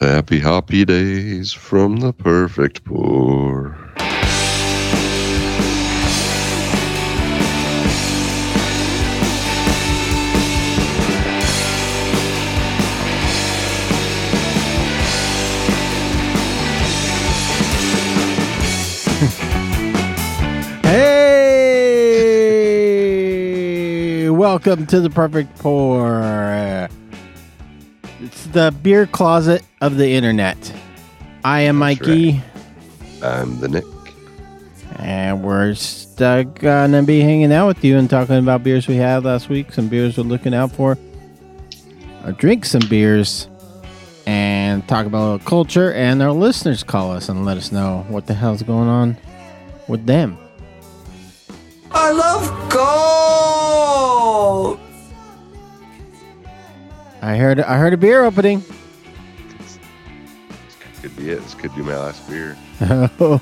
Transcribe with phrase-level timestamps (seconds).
[0.00, 3.76] Happy hoppy days from the perfect pour.
[20.82, 21.88] Hey,
[24.28, 26.88] welcome to the perfect pour.
[28.22, 30.56] It's the beer closet of the internet.
[31.42, 32.42] I am That's Mikey,
[33.22, 33.84] I'm the Nick.
[34.96, 38.96] and we're stuck uh, gonna be hanging out with you and talking about beers we
[38.96, 40.98] had last week, some beers we're looking out for,
[42.26, 43.48] or drink some beers,
[44.26, 45.92] and talk about culture.
[45.94, 49.16] And our listeners call us and let us know what the hell's going on
[49.88, 50.36] with them.
[51.90, 54.78] I love gold.
[57.22, 58.62] I heard I heard a beer opening.
[61.02, 61.40] Could be it.
[61.42, 63.40] This could be my last beer Oh.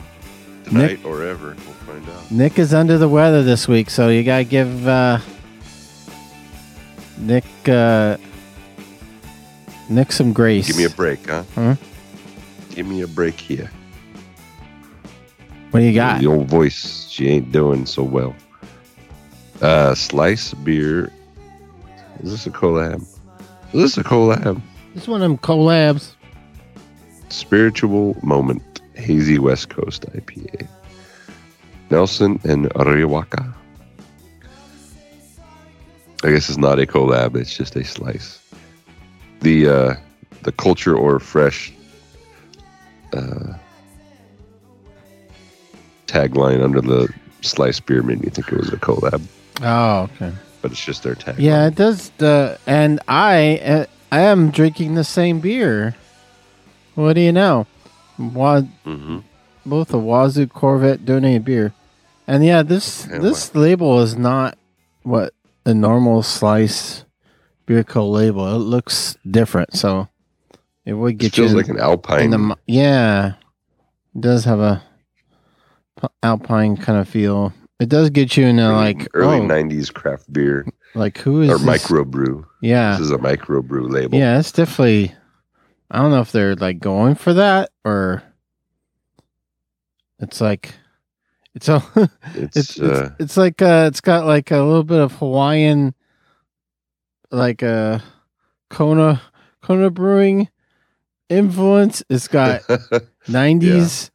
[0.64, 1.56] tonight or ever.
[1.64, 2.30] We'll find out.
[2.30, 5.18] Nick is under the weather this week, so you gotta give uh,
[7.18, 8.16] Nick uh,
[9.88, 10.68] Nick some grace.
[10.68, 11.42] Give me a break, huh?
[11.54, 11.74] Huh?
[12.70, 13.70] Give me a break here.
[15.72, 16.20] what do you got?
[16.20, 18.36] The old voice, she ain't doing so well.
[19.60, 21.12] Uh, slice beer.
[22.22, 23.04] Is this a collab?
[23.72, 24.60] This is a collab?
[24.94, 26.14] This one of them collabs.
[27.28, 30.66] Spiritual Moment Hazy West Coast IPA.
[31.90, 33.54] Nelson and Riwaka.
[36.24, 38.40] I guess it's not a collab, it's just a slice.
[39.40, 39.94] The uh
[40.42, 41.72] the culture or fresh
[43.12, 43.54] uh
[46.06, 47.08] tagline under the
[47.42, 49.22] slice beer made me think it was a collab,
[49.62, 50.32] Oh, okay.
[50.62, 51.38] But it's just their tag.
[51.38, 52.10] Yeah, it does.
[52.18, 55.96] The and I uh, I am drinking the same beer.
[56.94, 57.66] What do you know?
[58.18, 59.18] Wa- hmm
[59.66, 61.74] both a Wazoo Corvette donated beer,
[62.26, 64.56] and yeah, this this label is not
[65.02, 65.34] what
[65.66, 67.04] a normal slice
[67.66, 68.46] beer co label.
[68.54, 70.08] It looks different, so
[70.86, 72.30] it would It get feels you like an in alpine.
[72.30, 73.34] the yeah.
[74.14, 74.82] It does have a
[76.22, 77.52] alpine kind of feel.
[77.80, 81.42] It does get you in a early- like early oh, '90s craft beer like who
[81.42, 81.84] is or this?
[81.84, 82.44] microbrew.
[82.60, 84.18] Yeah, This is a microbrew label.
[84.18, 85.14] yeah, it's definitely.
[85.90, 88.22] I don't know if they're like going for that or
[90.18, 90.74] it's like
[91.54, 91.82] it's a
[92.34, 95.94] It's, it's, uh, it's it's like uh it's got like a little bit of Hawaiian
[97.30, 98.00] like uh
[98.70, 99.22] Kona
[99.62, 100.48] Kona brewing
[101.30, 102.02] influence.
[102.10, 102.62] It's got
[103.28, 104.10] 90s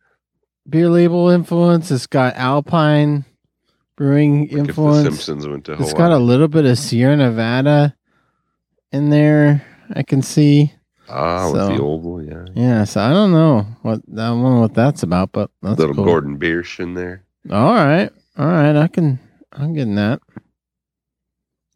[0.70, 1.90] beer label influence.
[1.92, 3.26] It's got Alpine
[4.04, 5.04] brewing like influence.
[5.04, 5.86] Simpsons went to Hawaii.
[5.90, 7.96] It's got a little bit of Sierra Nevada
[8.92, 9.66] in there.
[9.94, 10.74] I can see.
[11.10, 12.46] ah with the so- oval, yeah.
[12.54, 15.96] Yeah, so I don't know what I don't know what that's about, but that's Little
[15.96, 16.06] cool.
[16.06, 17.24] Gordon Biersch in there.
[17.50, 19.20] All right, all right, I can
[19.54, 20.20] I'm getting that.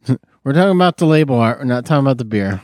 [0.43, 1.59] We're talking about the label art.
[1.59, 2.61] We're not talking about the beer.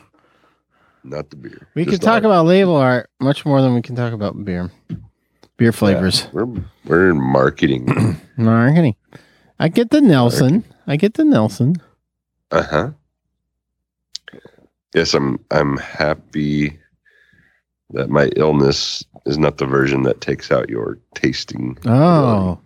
[1.06, 1.68] Not the beer.
[1.76, 2.26] We Just can talk art.
[2.26, 4.72] about label art much more than we can talk about beer.
[5.58, 6.28] Beer flavors.
[6.34, 6.48] We're
[6.86, 8.20] we're in marketing.
[8.38, 8.96] Marketing.
[9.64, 10.66] I get the Nelson.
[10.88, 11.78] I get the Nelson.
[12.52, 12.92] uh huh.
[14.94, 15.40] Yes, I'm.
[15.52, 16.78] I'm happy
[17.92, 21.78] that my illness is not the version that takes out your tasting.
[21.86, 22.60] Oh.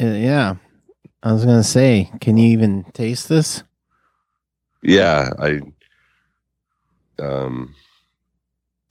[0.00, 0.54] Uh, yeah.
[1.24, 3.64] I was gonna say, can you even taste this?
[4.84, 5.60] Yeah, I.
[7.18, 7.74] Um,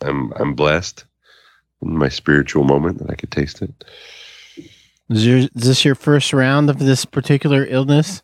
[0.01, 1.05] I'm I'm blessed
[1.81, 3.85] in my spiritual moment that I could taste it.
[5.09, 8.21] Is, your, is this your first round of this particular illness?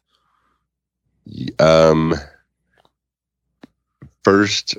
[1.60, 2.14] Um,
[4.24, 4.78] first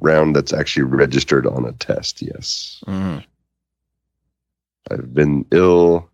[0.00, 2.20] round that's actually registered on a test.
[2.22, 3.24] Yes, Mm.
[4.90, 6.10] I've been ill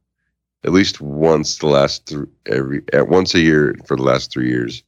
[0.65, 4.49] at least once the last three every at once a year for the last three
[4.51, 4.83] years.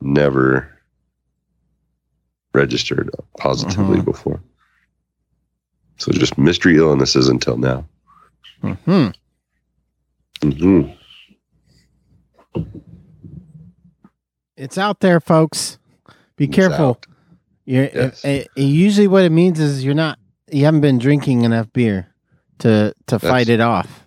[0.00, 0.66] Never
[2.54, 4.04] registered positively Mhm.
[4.06, 4.40] before.
[5.98, 7.86] So just mystery illnesses until now.
[8.62, 9.08] hmm
[10.42, 10.82] hmm
[14.56, 15.78] It's out there, folks.
[16.36, 17.00] Be careful.
[17.64, 18.24] Yes.
[18.24, 20.18] uh, uh, usually what it means is you're not
[20.50, 22.08] you haven't been drinking enough beer
[22.60, 23.98] to to fight That's- it off.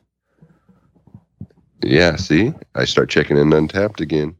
[1.83, 4.35] Yeah, see, I start checking in Untappd again.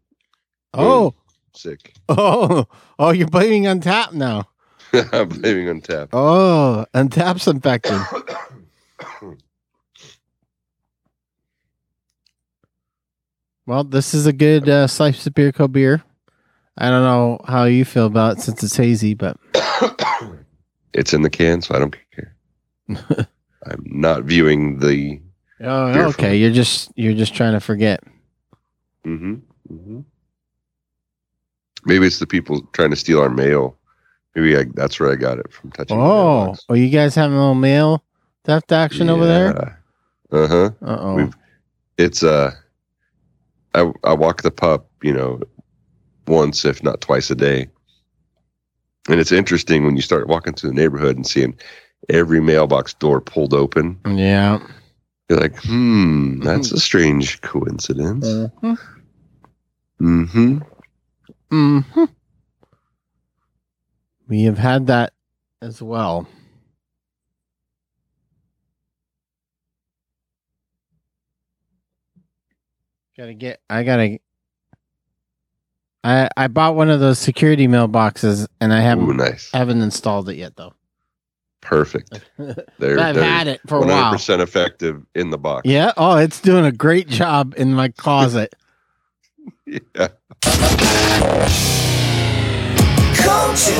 [0.73, 1.13] Oh,
[1.53, 1.93] Sick.
[2.09, 2.65] oh,
[2.97, 3.11] oh!
[3.11, 4.49] You're blaming Untappd now.
[4.93, 6.09] I'm blaming Untappd.
[6.13, 7.99] Oh, tap's infected.
[13.65, 16.03] Well, this is a good uh, slice of beer co beer.
[16.77, 19.37] I don't know how you feel about it since it's hazy, but
[20.93, 22.35] it's in the can, so I don't care.
[23.65, 25.19] I'm not viewing the.
[25.61, 26.29] Oh, Beer okay.
[26.31, 28.03] from- You're just you're just trying to forget.
[29.03, 29.35] hmm
[29.67, 30.01] hmm
[31.85, 33.77] Maybe it's the people trying to steal our mail.
[34.35, 35.97] Maybe I, that's where I got it from touching.
[35.99, 38.03] Oh, oh, you guys having a little mail
[38.43, 39.77] theft action over there?
[40.31, 40.69] Uh huh.
[40.81, 41.31] Uh oh.
[41.97, 42.51] It's uh,
[43.75, 45.41] I I walk the pup, you know,
[46.27, 47.67] once if not twice a day,
[49.07, 51.57] and it's interesting when you start walking through the neighborhood and seeing
[52.09, 53.99] every mailbox door pulled open.
[54.05, 54.59] Yeah.
[55.29, 58.27] You're like, hmm, that's a strange coincidence.
[58.27, 58.73] Mm-hmm.
[60.01, 60.57] Mm-hmm.
[61.51, 62.03] Mm-hmm.
[64.27, 65.13] We have had that
[65.61, 66.27] as well.
[73.17, 73.61] Gotta get.
[73.69, 74.19] I gotta.
[76.03, 79.49] I I bought one of those security mailboxes, and I haven't nice.
[79.53, 80.73] haven't installed it yet though.
[81.61, 82.19] Perfect.
[82.77, 84.13] They're, I've they're had it for a while.
[84.13, 85.63] 100% effective in the box.
[85.65, 85.93] Yeah.
[85.97, 88.53] Oh, it's doing a great job in my closet.
[89.67, 90.09] Yeah.
[93.15, 93.73] Culture,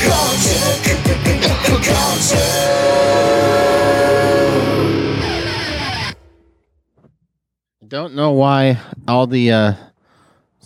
[0.00, 0.78] culture,
[1.84, 3.67] culture.
[7.88, 9.74] Don't know why all the uh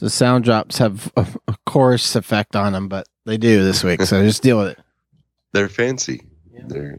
[0.01, 4.03] the sound drops have a, a chorus effect on them, but they do this week.
[4.03, 4.79] So just deal with it.
[5.53, 6.23] They're fancy.
[6.53, 6.63] Yeah.
[6.67, 6.99] They're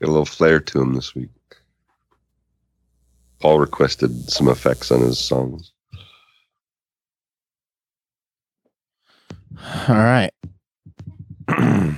[0.00, 1.30] got a little flair to them this week.
[3.40, 5.72] Paul requested some effects on his songs.
[9.88, 10.30] All right.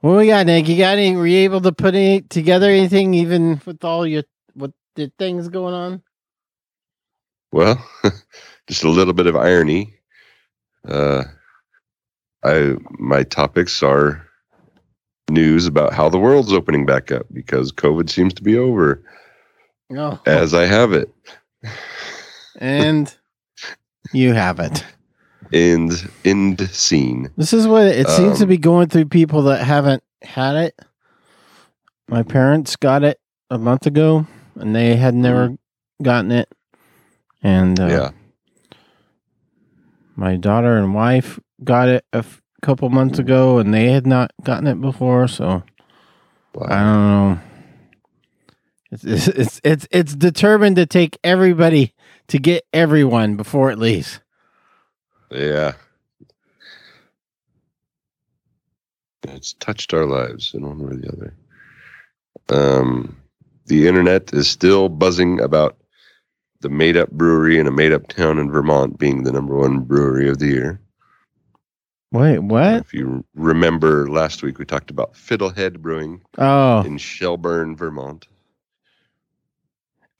[0.00, 0.68] what we got, Nick?
[0.68, 1.16] You got any?
[1.16, 4.24] Were you able to put any together anything, even with all your
[4.54, 6.02] with the things going on?
[7.52, 7.84] Well,
[8.68, 9.94] just a little bit of irony.
[10.86, 11.24] Uh,
[12.44, 14.26] I my topics are
[15.30, 19.02] news about how the world's opening back up because COVID seems to be over
[19.90, 20.20] No.
[20.26, 21.10] as I have it.
[22.58, 23.12] and
[24.12, 24.84] you have it.
[25.52, 27.30] End end scene.
[27.36, 30.78] This is what it seems to Um, be going through people that haven't had it.
[32.08, 33.18] My parents got it
[33.50, 34.26] a month ago,
[34.56, 35.56] and they had never
[36.02, 36.48] gotten it.
[37.42, 38.10] And uh, yeah.
[40.16, 44.32] my daughter and wife got it a f- couple months ago, and they had not
[44.42, 45.28] gotten it before.
[45.28, 45.62] So
[46.60, 47.40] I don't know.
[48.90, 51.94] It's it's it's it's, it's determined to take everybody
[52.28, 54.20] to get everyone before it leaves.
[55.30, 55.72] Yeah.
[59.28, 61.34] It's touched our lives in one way or the other.
[62.48, 63.16] Um,
[63.66, 65.76] the internet is still buzzing about
[66.66, 69.80] the made up brewery in a made up town in Vermont being the number one
[69.80, 70.80] brewery of the year.
[72.12, 72.74] Wait, what?
[72.80, 78.26] If you remember last week, we talked about Fiddlehead Brewing Oh, in Shelburne, Vermont.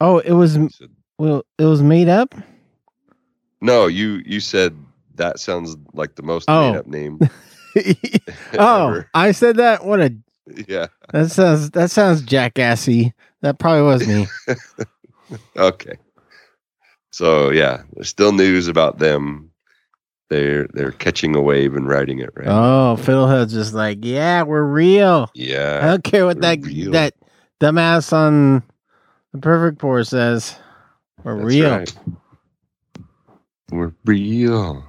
[0.01, 2.35] oh, it was said- well, it was made up.
[3.61, 4.77] no, you you said
[5.17, 6.71] that sounds like the most Oh.
[6.73, 7.19] made up name.
[8.59, 9.03] oh.
[9.15, 9.85] I said that.
[9.85, 10.15] What a
[10.69, 10.87] yeah.
[11.13, 13.13] that sounds that sounds jackassy.
[13.41, 14.27] That probably was me.
[15.57, 15.97] Okay.
[17.17, 19.51] So yeah, there's still news about them.
[20.29, 22.47] They're they're catching a wave and riding it right.
[22.47, 25.31] oh, Fiddlehead's just like, yeah, we're real.
[25.35, 26.93] Yeah, I don't care what that real.
[26.93, 27.15] that
[27.59, 28.65] dumbass on
[29.33, 30.57] the Perfect Pour says.
[31.25, 31.71] We're that's real.
[31.71, 31.95] right.
[33.71, 34.85] We're real.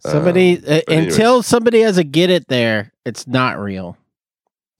[0.00, 3.96] Somebody Um, uh, until somebody has a get it there, it's not real.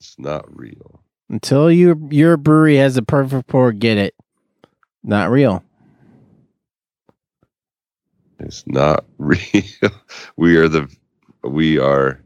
[0.01, 1.05] It's not real.
[1.29, 4.17] Until your your brewery has a Perfect Pour, get it.
[5.05, 5.63] Not real.
[8.43, 9.39] It's not real.
[10.37, 10.89] we are the
[11.45, 12.21] we are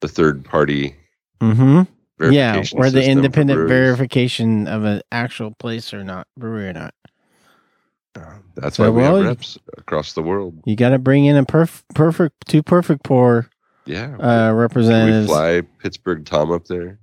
[0.00, 0.96] the third party
[1.40, 2.32] Mm-hmm.
[2.32, 6.94] Yeah, we're the independent verification of an actual place or not, brewery or not.
[8.54, 10.54] That's So, why we well, have reps across the world.
[10.64, 13.50] You got to bring in a perf- perfect, two perfect pour
[13.84, 14.14] Yeah.
[14.14, 15.26] uh, Can we representatives.
[15.26, 17.00] fly Pittsburgh Tom up there?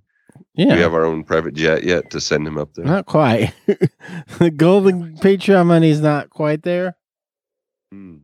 [0.56, 2.86] yeah, We have our own private jet yet to send him up there.
[2.86, 3.54] not quite.
[4.40, 6.96] the golden Patreon money is not quite there,
[7.92, 8.20] Hmm.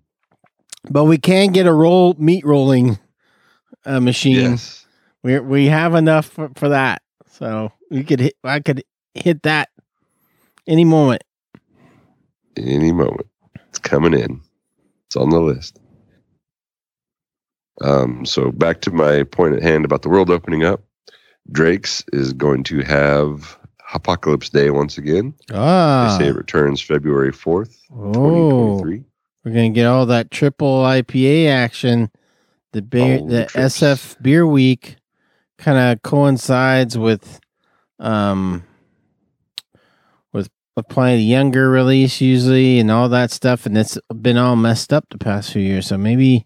[0.89, 2.98] But we can get a roll meat rolling
[3.86, 4.51] uh, machine.
[4.51, 4.86] Yes.
[5.24, 7.01] We we have enough for, for that,
[7.32, 8.36] so we could hit.
[8.44, 9.70] I could hit that
[10.67, 11.24] any moment.
[12.56, 13.27] Any moment.
[13.70, 14.41] It's coming in.
[15.08, 15.79] It's on the list.
[17.82, 20.82] Um, so back to my point at hand about the world opening up.
[21.51, 23.58] Drake's is going to have
[23.94, 25.34] Apocalypse Day once again.
[25.53, 29.03] Ah, They say it returns February 4th, oh, 2023.
[29.47, 32.11] We're gonna get all that triple IPA action.
[32.73, 33.79] The beer, All the the trips.
[33.79, 34.97] SF Beer Week
[35.57, 37.39] kind of coincides with
[37.97, 38.65] um
[40.33, 44.57] with a Pliny the Younger release usually and all that stuff and it's been all
[44.57, 46.45] messed up the past few years so maybe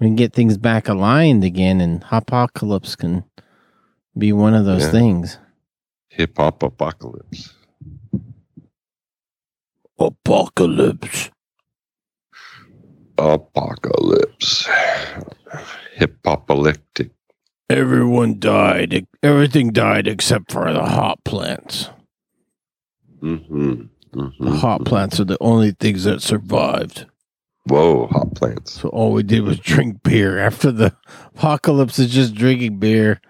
[0.00, 3.24] we can get things back aligned again and apocalypse can
[4.16, 4.90] be one of those Yeah.
[4.92, 5.38] things
[6.08, 7.52] Hip hop apocalypse.
[10.00, 11.30] apocalypse
[13.18, 14.66] Apocalypse.
[15.94, 17.10] Hip apocalyptic.
[17.68, 21.90] everyone died everything died except for the hot plants
[23.22, 23.82] Mm-hmm.
[24.12, 27.06] the hmm hot plants are the only things that survived
[27.66, 28.80] Whoa, hot plants.
[28.80, 30.38] So all we did was drink beer.
[30.38, 30.96] After the
[31.34, 33.20] apocalypse is just drinking beer.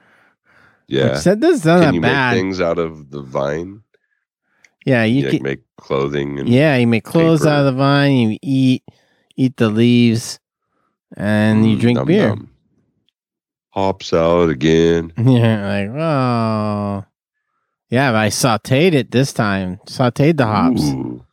[0.87, 1.14] Yeah.
[1.14, 2.35] Which that does not Can you bad.
[2.35, 3.83] make things out of the vine?
[4.87, 5.42] yeah, you You like can.
[5.42, 7.50] make clothing and Yeah, you make clothes paper.
[7.50, 8.12] out of the vine.
[8.12, 8.85] You eat,
[9.38, 10.38] eat the leaves,
[11.16, 12.28] and you Mm, drink num beer.
[12.28, 12.50] num.
[13.71, 15.12] Hop salad again.
[15.16, 17.04] Yeah, like oh,
[17.88, 18.11] yeah.
[18.12, 19.78] But I sautéed it this time.
[19.87, 20.83] Sautéed the hops.
[20.83, 21.25] Ooh.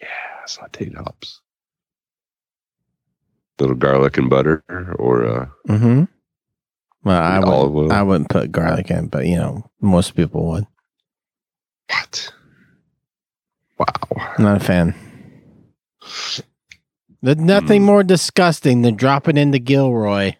[0.00, 1.40] Yeah, sauteed hops.
[3.58, 4.62] Little garlic and butter
[4.98, 6.04] or uh, Mm-hmm.
[7.02, 7.92] Well, I would.
[7.92, 10.66] I wouldn't put garlic in, but you know, most people would.
[11.88, 12.32] what?
[13.78, 14.34] Wow.
[14.36, 14.94] I'm not a fan.
[17.22, 17.86] There's nothing Mm.
[17.86, 20.34] more disgusting than dropping into Gilroy.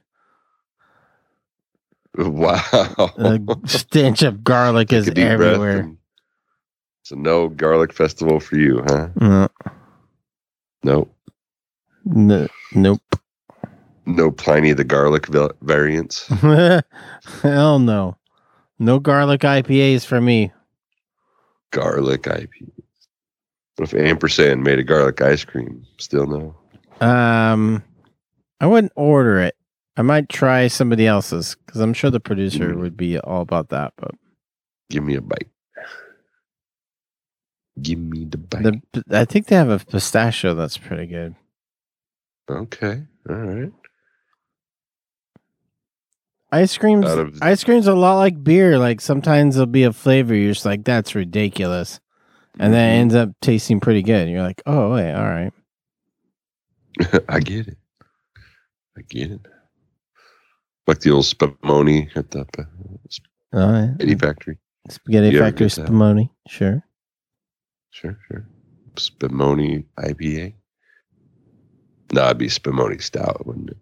[2.17, 3.13] Wow.
[3.17, 5.93] The stench of garlic is a deep breath everywhere.
[7.13, 9.09] a no garlic festival for you, huh?
[9.21, 9.49] No.
[10.83, 11.15] Nope.
[12.17, 13.03] n- nope.
[14.07, 16.27] No Pliny the garlic va- variants.
[17.43, 18.17] Hell no.
[18.79, 20.53] No garlic IPAs for me.
[21.73, 22.51] garlic IP.
[23.77, 25.85] What if ampersand made a garlic ice cream?
[25.99, 26.55] Still no.
[27.01, 27.83] Um,
[28.61, 29.55] I wouldn't order it.
[29.97, 32.81] I might try somebody else's because I'm sure the producer Mm.
[32.81, 33.93] would be all about that.
[33.97, 34.13] But
[34.91, 35.49] Give me a bite.
[37.81, 38.63] Give me the bite.
[38.93, 41.35] the I think they have a pistachio that's pretty good.
[42.51, 43.05] okay.
[43.29, 43.73] All right.
[46.53, 48.77] Ice cream's of- ice cream's a lot like beer.
[48.79, 52.01] Like sometimes there'll be a flavor you're just like that's ridiculous,
[52.59, 53.01] and then it Mhm.
[53.01, 54.29] ends up tasting pretty good.
[54.29, 55.53] You're like, oh wait, all right.
[57.29, 57.79] I get it.
[58.97, 59.41] I get it.
[60.87, 62.65] Like the old spumoni at the uh,
[63.53, 63.91] right.
[63.97, 64.59] spaghetti factory.
[64.89, 65.67] Spaghetti You Factory?
[65.69, 66.31] Spumoni.
[66.49, 66.83] Sure.
[67.91, 68.47] Sure, sure.
[68.95, 70.55] Spumoni IPA.
[72.13, 73.77] No, it'd be Spumoni Stout, wouldn't it?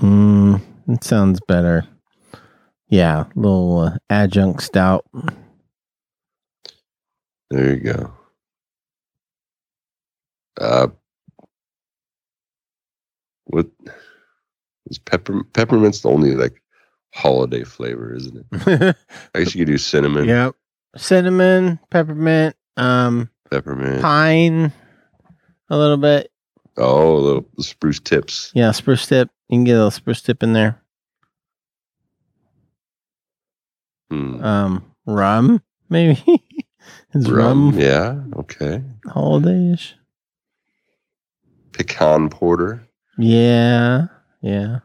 [0.00, 1.84] Mm, it sounds better.
[2.88, 5.04] Yeah, little uh, adjunct stout.
[7.50, 8.12] There you go.
[10.60, 10.88] Uh,
[13.48, 13.66] what
[14.86, 15.42] is pepper?
[15.52, 16.62] Peppermint's the only like
[17.14, 18.96] holiday flavor, isn't it?
[19.34, 20.54] I guess you could do cinnamon, yep.
[20.96, 24.00] Cinnamon, peppermint, um, peppermint.
[24.00, 24.72] pine,
[25.68, 26.30] a little bit.
[26.76, 28.52] Oh, a little spruce tips.
[28.54, 29.30] Yeah, spruce tip.
[29.48, 30.80] You can get a little spruce tip in there.
[34.10, 34.42] Hmm.
[34.42, 36.22] Um, rum, maybe.
[37.14, 38.82] Is Rum, rum, yeah, okay.
[39.06, 39.92] holidayish?
[41.72, 42.87] Pecan porter.
[43.18, 44.06] Yeah,
[44.40, 44.78] yeah.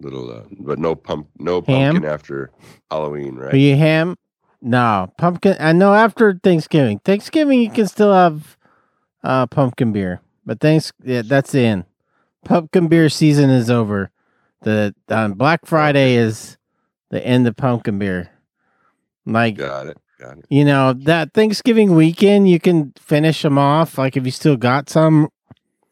[0.00, 1.94] Little, uh, but no pump, no Ham?
[1.94, 2.50] pumpkin after
[2.90, 3.54] Halloween, right?
[3.54, 4.16] Are you ham?
[4.60, 5.56] No, pumpkin.
[5.58, 7.00] I know after Thanksgiving.
[7.00, 8.56] Thanksgiving, you can still have
[9.24, 10.92] uh, pumpkin beer, but thanks.
[11.02, 11.84] Yeah, that's the end.
[12.44, 14.10] Pumpkin beer season is over.
[14.62, 16.58] The on Black Friday is
[17.10, 18.30] the end of pumpkin beer.
[19.32, 19.98] Like Got it.
[20.18, 20.46] Got it.
[20.48, 23.98] you know that Thanksgiving weekend, you can finish them off.
[23.98, 25.28] Like if you still got some,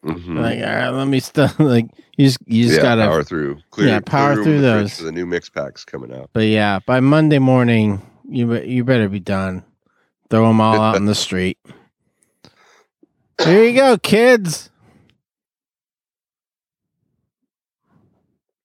[0.04, 0.40] Mhm.
[0.40, 3.02] like all right, let me still like you just you just yeah, gotta.
[3.02, 3.58] power through.
[3.70, 4.96] Clear, Yeah, power clear through those.
[4.98, 6.30] The new mix packs coming out.
[6.32, 9.64] But yeah, by Monday morning, you you better be done.
[10.30, 11.58] Throw them all out in the street.
[13.38, 14.70] There you go, kids.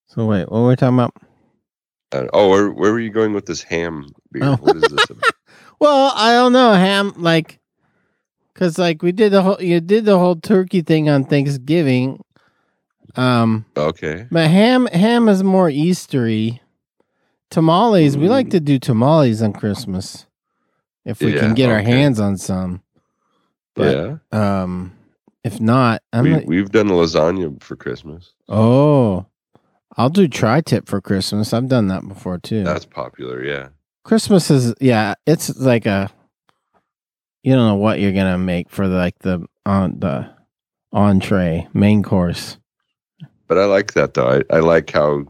[0.08, 1.14] So wait, what were we talking about?
[2.14, 4.44] Uh, oh, where, where were you going with this ham beer?
[4.44, 4.56] Oh.
[4.62, 5.10] What is this?
[5.10, 5.24] about?
[5.80, 7.12] Well, I don't know, Ham.
[7.18, 7.58] Like,
[8.54, 12.24] cause like we did the whole you did the whole turkey thing on Thanksgiving.
[13.16, 14.28] Um, okay.
[14.32, 16.60] but ham ham is more Eastery.
[17.50, 18.52] Tamales, we like Mm.
[18.52, 20.28] to do tamales on Christmas
[21.04, 22.82] if we Yeah, can get our hands on some.
[23.76, 24.62] But- yeah.
[24.64, 24.94] Um,
[25.44, 28.34] if not, I'm We, like, we've done lasagna for Christmas.
[28.48, 29.26] oh,
[29.98, 31.54] I'll do tri-tip for Christmas.
[31.54, 32.64] I've done that before too.
[32.64, 33.44] That's popular.
[33.44, 33.70] Yeah.
[34.04, 36.10] Christmas is yeah, it's like a
[37.44, 40.30] you don't know what you're gonna make for like the on the
[40.92, 42.58] entree main course.
[43.48, 44.42] But I like that though.
[44.52, 45.26] I, I like how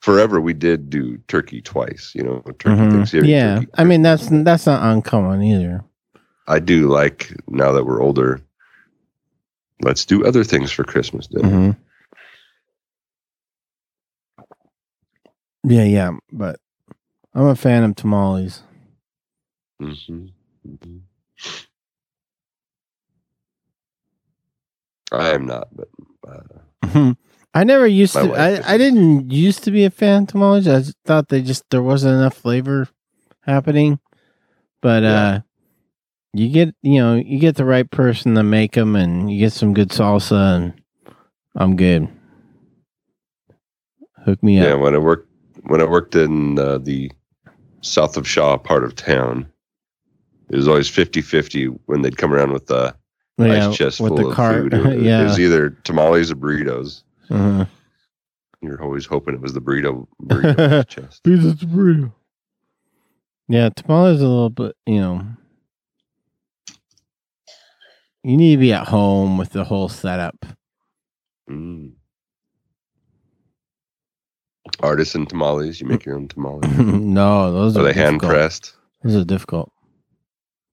[0.00, 2.12] forever we did do turkey twice.
[2.14, 2.92] You know, turkey Mhm.
[2.92, 3.30] Thanksgiving.
[3.30, 5.84] Yeah, turkey I mean that's that's not uncommon either.
[6.46, 8.40] I do like now that we're older.
[9.82, 11.48] Let's do other things for Christmas dinner.
[11.48, 11.76] Mhm.
[15.64, 16.58] Yeah, yeah, but
[17.38, 18.64] I'm a fan of tamales.
[19.80, 20.32] Mhm,
[20.66, 21.02] mhm.
[25.12, 25.88] I am not, but
[26.26, 27.14] uh.
[27.54, 28.34] I never used to.
[28.34, 28.60] I.
[28.74, 30.66] I didn't used to be a fan of tamales.
[30.66, 32.88] I thought they just there wasn't enough flavor
[33.42, 34.00] happening.
[34.82, 35.28] But Yeah.
[35.28, 35.40] uh,
[36.32, 39.52] you get you know you get the right person to make them, and you get
[39.52, 40.82] some good salsa, and
[41.54, 42.08] I'm good.
[44.24, 44.68] Hook me yeah, up.
[44.70, 45.28] Yeah, when I worked
[45.62, 47.12] when I worked in uh, the
[47.80, 49.48] south of Shaw part of town,
[50.50, 52.94] it was always 50-50 when they'd come around with the
[53.38, 54.74] Yeah, ice chest with full the of food.
[54.74, 57.02] It, was- it was either tamales or burritos.
[57.30, 57.66] uh-huh.
[58.60, 61.22] You're always hoping it was the burrito, burrito chest.
[61.22, 62.12] Pizza burrito.
[63.48, 65.24] Yeah, tamales a little bit, you know.
[68.24, 70.44] You need to be at home with the whole setup.
[71.48, 71.92] Mm.
[74.80, 75.80] Artisan tamales.
[75.80, 76.66] You make your own tamales.
[76.78, 78.74] no, those Are are they hand pressed.
[79.02, 79.72] Those are difficult.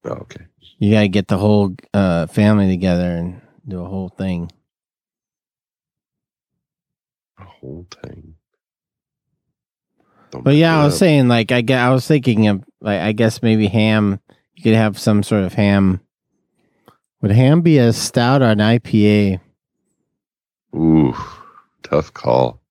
[0.03, 0.45] Oh, okay.
[0.77, 4.51] You gotta get the whole uh, family together and do a whole thing.
[7.39, 8.35] A whole thing.
[10.31, 13.11] Don't But yeah, I was saying like I, gue- I was thinking of like I
[13.13, 14.19] guess maybe ham.
[14.55, 16.01] You could have some sort of ham.
[17.21, 19.39] Would ham be a stout or an IPA?
[20.75, 21.15] Ooh,
[21.83, 22.61] tough call.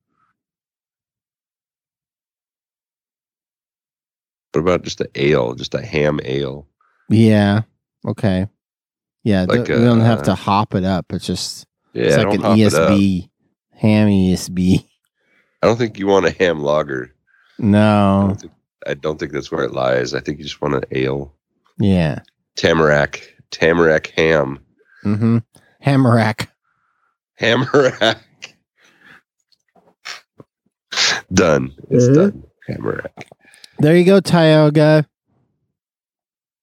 [4.54, 6.68] What about just a ale, just a ham ale?
[7.10, 7.62] Yeah.
[8.06, 8.46] Okay.
[9.24, 9.46] Yeah.
[9.48, 11.06] Like, th- we don't have uh, to hop it up.
[11.12, 12.90] It's just Yeah, it's like an hop it up.
[12.90, 13.28] ESB,
[13.72, 14.86] ham ESB.
[15.60, 17.12] I don't think you want a ham lager.
[17.58, 18.24] I No.
[18.28, 18.52] don't think,
[18.86, 20.14] I don't think that's where it lies.
[20.14, 21.34] I think you just want an ale.
[21.80, 22.20] Yeah.
[22.56, 24.60] Tamarack, Tamarack ham,
[25.04, 25.38] Mm-hmm.
[25.84, 26.48] Hammerack.
[27.40, 28.18] Hamarack.
[31.32, 31.74] done.
[31.90, 32.14] It's Mhm.
[32.14, 32.42] done.
[32.70, 33.24] Hamarack.
[33.78, 35.06] There you go, Tioga.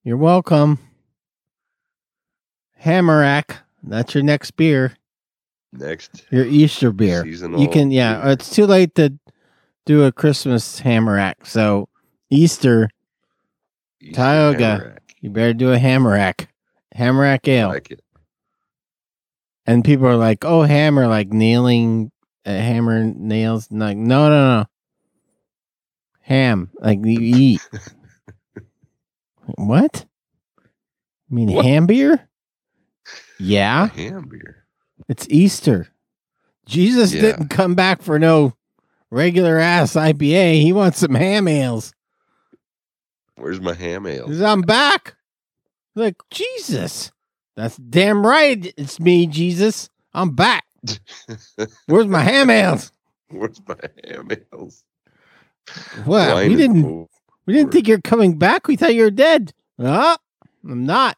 [0.04, 0.80] You're welcome.
[2.84, 3.58] Hammerack.
[3.84, 4.96] That's your next beer.
[5.74, 6.26] Next.
[6.32, 7.24] Your Easter beer.
[7.24, 8.30] Seasonal You can, yeah.
[8.32, 9.14] It's too late to
[9.86, 11.46] do a Christmas Hammerack.
[11.46, 11.90] So
[12.30, 12.90] Easter,
[14.02, 14.64] Easter Tioga.
[14.84, 14.98] Hamarack.
[15.22, 16.48] you better do a Hammerack.
[16.96, 17.68] Hammerack I ale.
[17.70, 18.02] like it.
[19.66, 22.12] and people are like, "Oh, hammer, like nailing,
[22.46, 24.66] uh, hammer nails." And like, no, no, no,
[26.32, 27.70] ham, like you eat.
[29.56, 30.06] what?
[31.30, 31.66] You mean What?
[31.66, 32.14] ham beer?
[32.14, 32.20] A
[33.40, 34.66] Yeah, ham beer.
[35.10, 35.88] it's Easter.
[36.66, 37.22] Jesus Yeah.
[37.22, 38.54] didn't come back for no
[39.10, 40.62] regular ass IPA.
[40.62, 41.94] He wants some ham ales.
[43.36, 44.46] Where's my ham ale?
[44.46, 45.16] I'm back.
[45.96, 47.12] Like Jesus,
[47.58, 48.74] that's damn right.
[48.78, 49.90] It's me, Jesus.
[50.14, 50.64] I'm back.
[51.88, 52.92] Where's my ham ales?
[53.30, 54.84] Where's my ham ales?
[56.06, 56.86] Well, Wine we didn't.
[56.86, 57.06] over.
[57.46, 58.68] We didn't think you're coming back.
[58.68, 59.54] We thought you were dead.
[59.80, 60.18] Ah,
[60.64, 61.18] I'm not.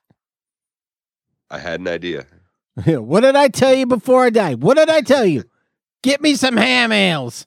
[1.49, 2.25] I had an idea.
[2.85, 4.61] what did I tell you before I died?
[4.61, 5.43] What did I tell you?
[6.01, 7.45] Get me some ham ales.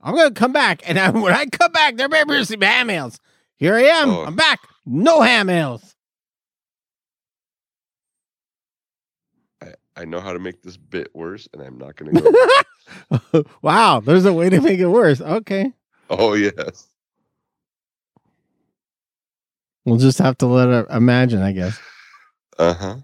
[0.00, 2.90] I'm gonna come back, and I, when I come back, there better be some ham
[2.90, 3.18] ales.
[3.56, 4.10] Here I am.
[4.10, 4.24] Oh.
[4.24, 4.60] I'm back.
[4.84, 5.92] No ham ales.
[9.96, 12.30] I know how to make this bit worse, and I'm not going to go.
[13.62, 15.20] wow, there's a way to make it worse.
[15.20, 15.72] Okay,
[16.10, 16.88] oh yes.
[19.84, 21.78] we'll just have to let her imagine, I guess.
[22.58, 22.96] Uh huh.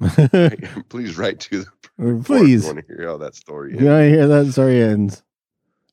[0.88, 4.28] Please write to the Please, want to hear how that story you want to hear
[4.28, 5.22] that story ends.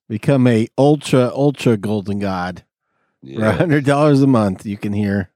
[0.08, 2.64] Become a ultra ultra golden god.
[3.26, 5.32] For a hundred dollars a month, you can hear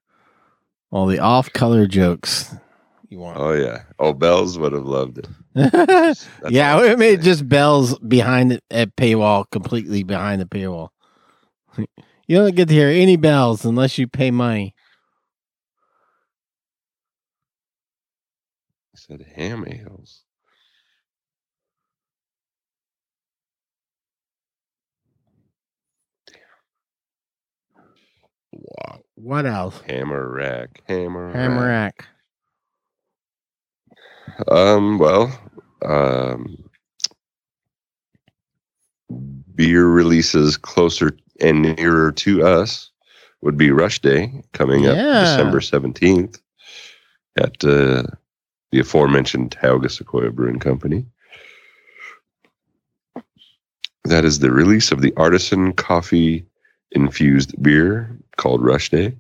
[0.92, 2.54] all the off-color jokes
[3.10, 3.38] you want.
[3.40, 3.84] Oh yeah.
[3.98, 5.28] Oh, Bells would have loved it.
[6.50, 10.90] Yeah, all I we made just bells behind the at paywall, completely behind the paywall.
[12.28, 14.76] You don't get to hear any bells unless you pay money.
[18.94, 20.26] I said ham ales.
[29.22, 29.82] What else?
[29.88, 30.82] Hammer rack.
[30.88, 31.32] Hammer.
[31.34, 32.08] Hammer rack.
[34.28, 34.48] rack.
[34.50, 34.98] Um.
[34.98, 35.38] Well.
[35.86, 36.70] Um.
[39.56, 42.92] beer releases closer and nearer to us
[43.42, 46.40] would be Rush Day coming up December 17th
[47.38, 48.04] at uh,
[48.72, 51.06] the aforementioned Tioga Sequoia Brewing Company.
[54.06, 56.46] That is the release of the artisan coffee
[56.92, 59.16] infused beer called Rush Day.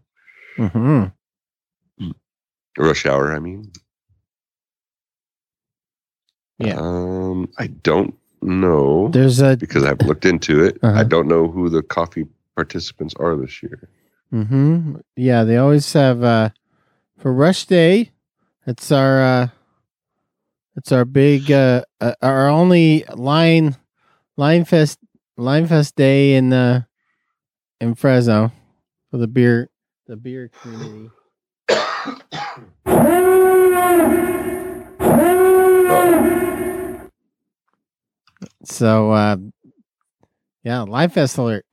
[0.58, 1.06] hmm
[2.78, 3.72] Rush Hour, I mean.
[6.58, 6.76] Yeah.
[6.78, 10.78] Um, I don't know There's a because I've looked into it.
[10.82, 11.00] Uh-huh.
[11.00, 13.90] I don't know who the coffee participants are this year.
[14.32, 16.50] hmm Yeah, they always have uh
[17.18, 18.12] for Rush Day.
[18.68, 19.48] It's our uh
[20.76, 23.76] it's our big uh, uh our only line
[24.38, 25.00] line fest
[25.38, 26.84] line fest day in uh
[27.82, 28.52] in Fresno
[29.12, 29.70] for the beer
[30.08, 31.10] the beer community.
[38.63, 39.38] So uh
[40.63, 41.65] yeah, Line Fest alert.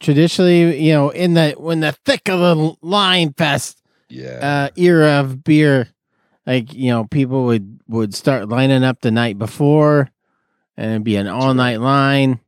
[0.00, 4.68] Traditionally, you know, in the when the thick of the Line Fest Yeah.
[4.68, 5.88] uh era of beer,
[6.46, 10.08] like you know, people would would start lining up the night before,
[10.76, 12.40] and it'd be an all night line,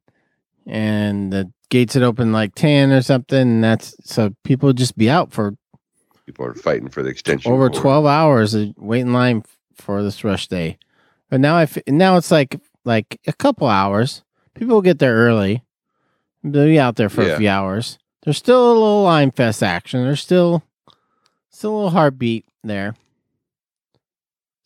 [0.67, 3.41] and the gates would open like ten or something.
[3.41, 5.55] And that's so people would just be out for
[6.25, 7.51] People are fighting for the extension.
[7.53, 7.83] over cord.
[7.83, 9.43] twelve hours of wait in line
[9.75, 10.79] for this rush day.
[11.29, 14.23] But now I f- now it's like like a couple hours.
[14.55, 15.63] People get there early.
[16.43, 17.33] They'll be out there for Yeah.
[17.35, 17.99] a few hours.
[18.23, 20.03] There's still a little line fest action.
[20.05, 20.63] There's still
[21.51, 22.95] still a little heartbeat there.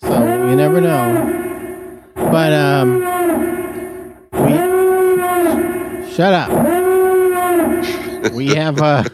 [0.03, 2.03] So you never know.
[2.15, 2.99] But um
[4.33, 4.53] we
[6.15, 6.88] shut up.
[8.33, 9.05] We have uh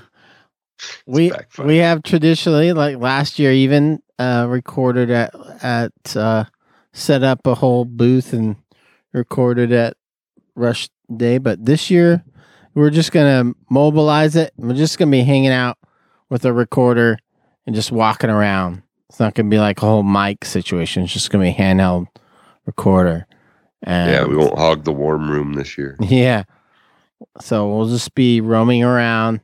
[1.06, 6.44] we we have traditionally like last year even uh recorded at at uh
[6.92, 8.56] set up a whole booth and
[9.12, 9.96] recorded at
[10.54, 12.24] rush day but this year
[12.74, 14.52] we're just gonna mobilize it.
[14.56, 15.78] We're just gonna be hanging out
[16.28, 17.18] with a recorder
[17.66, 18.82] and just walking around.
[19.08, 21.04] It's not gonna be like a whole mic situation.
[21.04, 22.06] It's just gonna be a handheld
[22.66, 23.26] recorder.
[23.82, 25.96] And yeah, we won't hog the warm room this year.
[26.00, 26.44] yeah.
[27.40, 29.40] So we'll just be roaming around,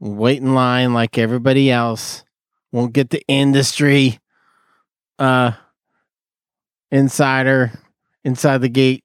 [0.00, 2.24] wait in line like everybody else.
[2.70, 4.18] Won't get the industry
[5.18, 5.52] uh
[6.90, 7.70] insider
[8.24, 9.04] inside the gate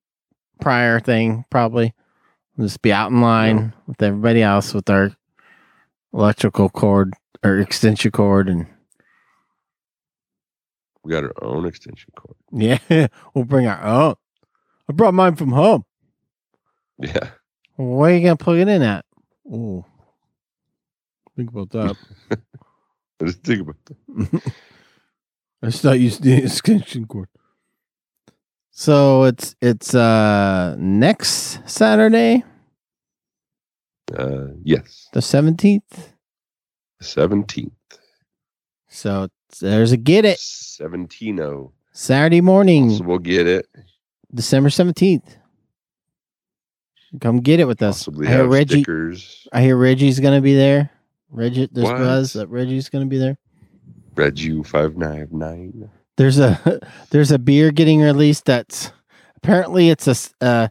[0.61, 1.93] prior thing probably.
[2.55, 5.11] We'll just be out in line with everybody else with our
[6.13, 8.67] electrical cord or extension cord and
[11.03, 12.35] We got our own extension cord.
[12.51, 14.15] yeah, we'll bring our own.
[14.89, 15.83] I brought mine from home.
[16.99, 17.29] Yeah.
[17.77, 19.05] Where are you gonna plug it in at?
[19.51, 19.85] Oh,
[21.35, 21.95] think about that.
[23.21, 24.41] I just think about that.
[25.63, 27.29] I just thought you used the extension cord.
[28.71, 32.43] So it's it's uh next Saturday,
[34.15, 35.09] Uh, yes.
[35.13, 36.13] the seventeenth.
[37.01, 37.73] Seventeenth.
[38.89, 39.29] So
[39.61, 41.73] there's a get it Seventino.
[41.91, 43.67] Saturday morning, So we'll get it.
[44.33, 45.37] December seventeenth.
[47.21, 47.99] Come get it with us.
[47.99, 48.75] Possibly I hear have Reggie.
[48.81, 49.47] stickers.
[49.53, 50.89] I hear Reggie's gonna be there.
[51.29, 51.97] Reggie, there's What?
[51.97, 53.37] buzz that Reggie's gonna be there.
[54.15, 55.89] Regu five nine nine.
[56.17, 56.79] There's a
[57.11, 58.91] there's a beer getting released that's
[59.35, 60.67] apparently it's a s- uh,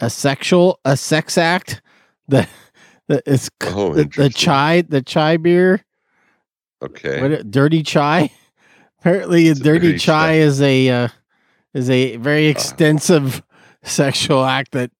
[0.00, 1.80] a sexual a sex act
[2.28, 2.48] that
[3.08, 5.84] that is Oh, the, the chai the chai beer
[6.82, 7.20] Okay.
[7.22, 8.30] what dirty chai
[9.00, 10.32] apparently a It's a dirty chai chai.
[10.34, 11.08] is a uh,
[11.74, 12.50] is a very Ah.
[12.50, 13.42] extensive
[13.84, 14.90] sexual act that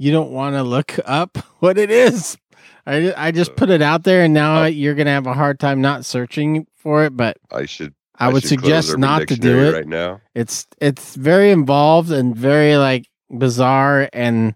[0.00, 2.38] you don't want to look up what it is
[2.86, 4.66] I, I just Uh, put it out there and now oh.
[4.66, 7.94] you're gonna have a hard time not searching for it but I should.
[8.16, 10.20] I, would should suggest not to do it right now.
[10.34, 14.54] it's it's very involved and very like bizarre and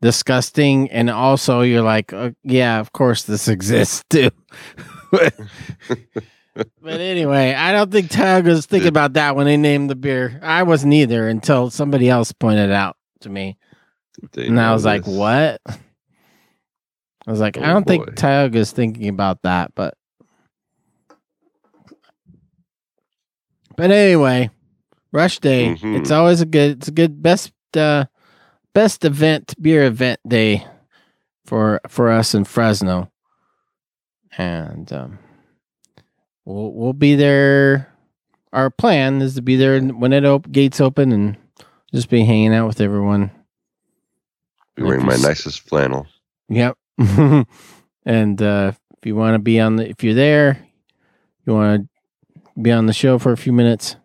[0.00, 4.30] disgusting and also you're like uh, yeah of course this exists too
[5.10, 10.38] but anyway i don't think Tug was thinking about that when they named the beer
[10.42, 13.56] i wasn't either until somebody else pointed it out to me
[14.36, 15.60] and i was like what?
[15.66, 18.04] I was like i Oh, don't boy.
[18.04, 19.94] think Tug is thinking about that but
[23.76, 24.50] but anyway
[25.12, 25.98] rush day Mhm.
[25.98, 28.04] it's always a good it's a good best uh
[28.74, 30.66] best event beer event day
[31.44, 33.10] for for us in fresno.
[34.38, 35.18] And um
[36.46, 37.92] we'll we'll be there.
[38.52, 41.36] Our plan is to be there when it op- gates open and
[41.94, 43.30] just be hanging out with everyone
[44.76, 46.06] Be wearing my If you s- nicest flannel.
[46.48, 46.76] Yep.
[48.06, 50.58] and uh, if you want to be on the, if you're there,
[51.46, 53.96] you want to be on the show for a few minutes,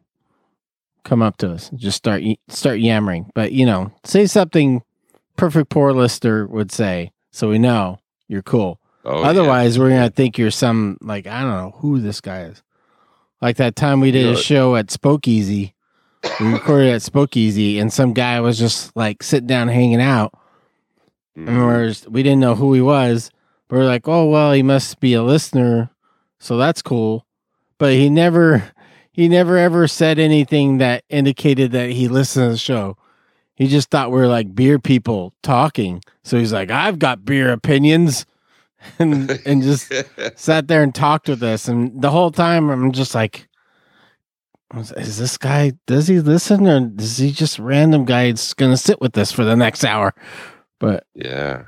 [1.03, 1.69] come up to us.
[1.75, 4.81] Just start start yammering, but you know, say something
[5.35, 8.79] perfect pour lister would say, so we know you're cool.
[9.05, 9.27] Oh, yeah.
[9.29, 12.61] Otherwise, we're gonna think you're some like I don't know who this guy is.
[13.41, 15.73] Like that time we did You a show at Spokeasy,
[16.39, 20.33] we recorded at Spokeasy, and some guy was just like sitting down hanging out,
[21.37, 21.65] and Mhm.
[21.67, 23.29] we're just- we didn't know who he was.
[23.69, 25.89] But we're like, oh well, he must be a listener,
[26.39, 27.25] so that's cool.
[27.77, 28.63] But he never,
[29.11, 32.97] he never ever said anything that indicated that he listened to the show.
[33.55, 36.01] He just thought we are like beer people talking.
[36.23, 38.25] So he's like, I've got beer opinions,
[38.99, 39.91] and and just
[40.35, 41.67] sat there and talked with us.
[41.67, 43.47] And the whole time, I'm just like,
[44.95, 45.73] is this guy?
[45.87, 49.43] Does he listen, or is he just random guy that's gonna sit with us for
[49.43, 50.13] the next hour?
[50.79, 51.63] But yeah.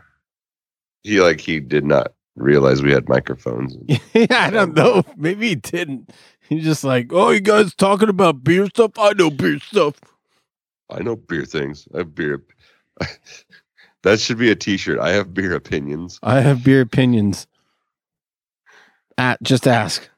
[1.04, 3.78] He like he did not realize we had microphones.
[4.14, 5.04] yeah, I don't um, know.
[5.18, 6.12] Maybe he didn't.
[6.42, 8.92] He's just like, oh, you guys talking about beer stuff?
[8.98, 9.96] I know beer stuff.
[10.90, 11.88] I know beer things.
[11.94, 12.44] I have beer.
[14.04, 15.00] that should be a T-shirt.
[15.00, 16.20] I have beer opinions.
[16.24, 17.46] I have beer opinions.
[19.18, 20.10] At just ask.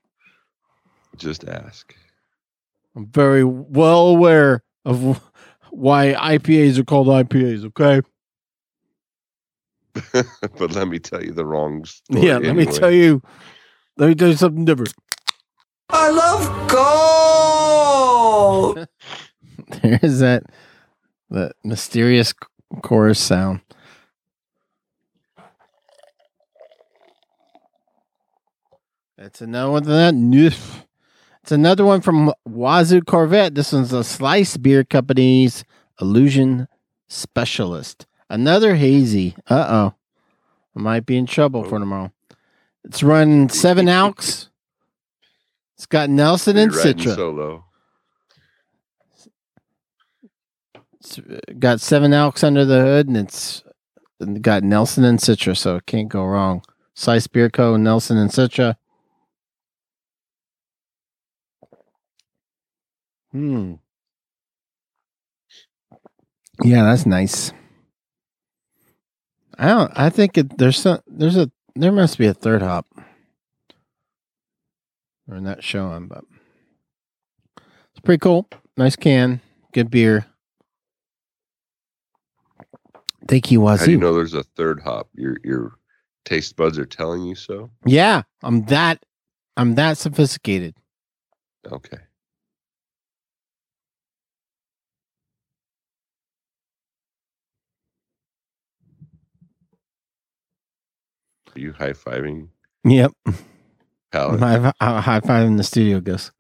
[1.17, 1.93] Just ask.
[2.95, 5.21] I'm very well aware of
[5.71, 7.65] why IPAs are called IPAs.
[7.65, 8.01] Okay.
[10.58, 12.27] but let me tell you the wrong story.
[12.27, 12.38] yeah.
[12.38, 13.21] Let me tell you.
[13.97, 14.93] Let me tell you something different.
[15.89, 18.88] I love gold.
[19.82, 20.43] There is that
[21.30, 22.34] that mysterious
[22.82, 23.62] chorus sound.
[29.17, 29.84] It's another one.
[29.84, 30.84] That Noof.
[31.41, 33.56] It's another one from Wazoo Corvette.
[33.56, 35.63] This one's a Slice Beer Company's
[36.01, 36.67] Illusion
[37.08, 38.06] Specialist.
[38.31, 39.35] Another hazy.
[39.49, 39.93] Uh oh,
[40.73, 42.13] I might be in trouble for tomorrow.
[42.85, 44.49] It's run seven ounce.
[45.75, 47.13] It's got Nelson and Citra.
[47.13, 47.65] solo.
[51.01, 53.63] It's uh, got seven Elks under the hood, and it's
[54.39, 56.63] got Nelson and Citra, so it can't go wrong.
[56.93, 57.75] Slice Beer Co.
[57.75, 58.77] Nelson and Citra.
[63.33, 63.73] Hmm.
[66.63, 67.51] Yeah, that's nice.
[69.62, 69.91] I don't.
[69.95, 71.00] I think it, there's some.
[71.06, 71.52] There's a.
[71.76, 72.88] There must be a third hop.
[75.28, 76.24] We're not showing, but
[77.58, 78.50] it's pretty cool.
[78.76, 79.39] Nice can.
[79.71, 80.26] Good beer.
[83.28, 84.02] Thank you, How do you Wazoo.
[84.02, 85.08] know there's a third hop?
[85.13, 85.74] Your your
[86.26, 87.69] taste buds are telling you so.
[87.86, 89.06] Yeah, I'm that.
[89.58, 90.74] I'm that sophisticated.
[91.71, 91.97] Okay.
[101.55, 102.47] Are you high fiving
[102.83, 103.11] Yep.
[104.11, 104.39] palette?
[104.81, 106.31] High, high five in the studio, Gus.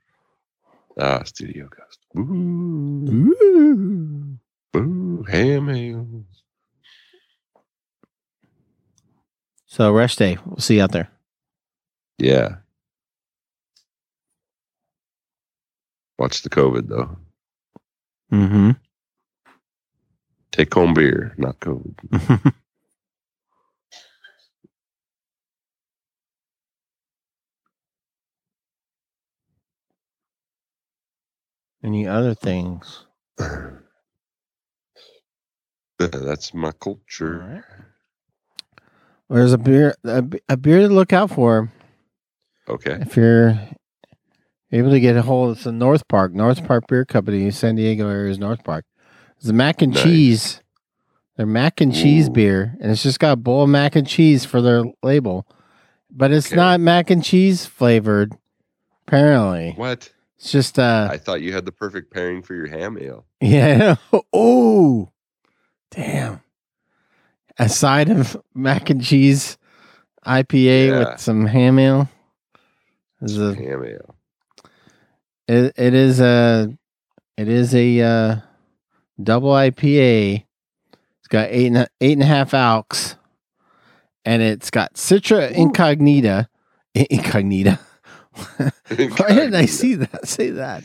[0.99, 1.99] ah, studio ghost.
[2.17, 3.29] Ooh,
[4.73, 4.77] Ooh.
[4.77, 6.25] ooh, ham ales.
[9.67, 10.37] So rest day.
[10.45, 11.09] We'll see you out there.
[12.17, 12.55] Yeah.
[16.19, 17.17] Watch the COVID though.
[18.31, 18.71] Mm-hmm.
[20.51, 22.53] Take home beer, not COVID.
[31.83, 33.05] Any other things?
[35.99, 37.39] That's my culture.
[37.39, 37.63] right.
[39.29, 41.71] There's a beer, a, a beer to look out for
[42.67, 42.97] Okay.
[42.99, 43.57] if you're
[44.71, 45.55] able to get a hold.
[45.55, 48.83] It's the North Park, North Park Beer Company, San Diego area's North Park.
[49.37, 50.03] It's a mac and Nice.
[50.03, 50.61] cheese.
[51.37, 52.31] They're mac and cheese Ooh.
[52.33, 55.47] beer, and it's just got a bowl of mac and cheese for their label,
[56.11, 56.57] but it's Okay.
[56.57, 58.33] not mac and cheese flavored.
[59.07, 60.11] Apparently, What?
[60.41, 63.25] It's just uh, I thought you had the perfect pairing for your ham ale.
[63.41, 63.95] yeah.
[64.33, 65.11] oh,
[65.91, 66.41] damn!
[67.59, 69.59] A side of mac and cheese
[70.25, 70.99] IPA Yeah.
[71.11, 72.09] with some ham ale.
[73.21, 74.15] Is a Ham ale.
[75.47, 76.75] It, it is a
[77.37, 78.35] it is a uh,
[79.21, 80.43] double IPA.
[81.19, 83.15] It's got eight and a, eight and a half alks,
[84.25, 86.47] and it's got Citra Incognita.
[86.97, 87.77] I- Incognita.
[88.57, 90.27] Why didn't I see that?
[90.27, 90.83] Say that.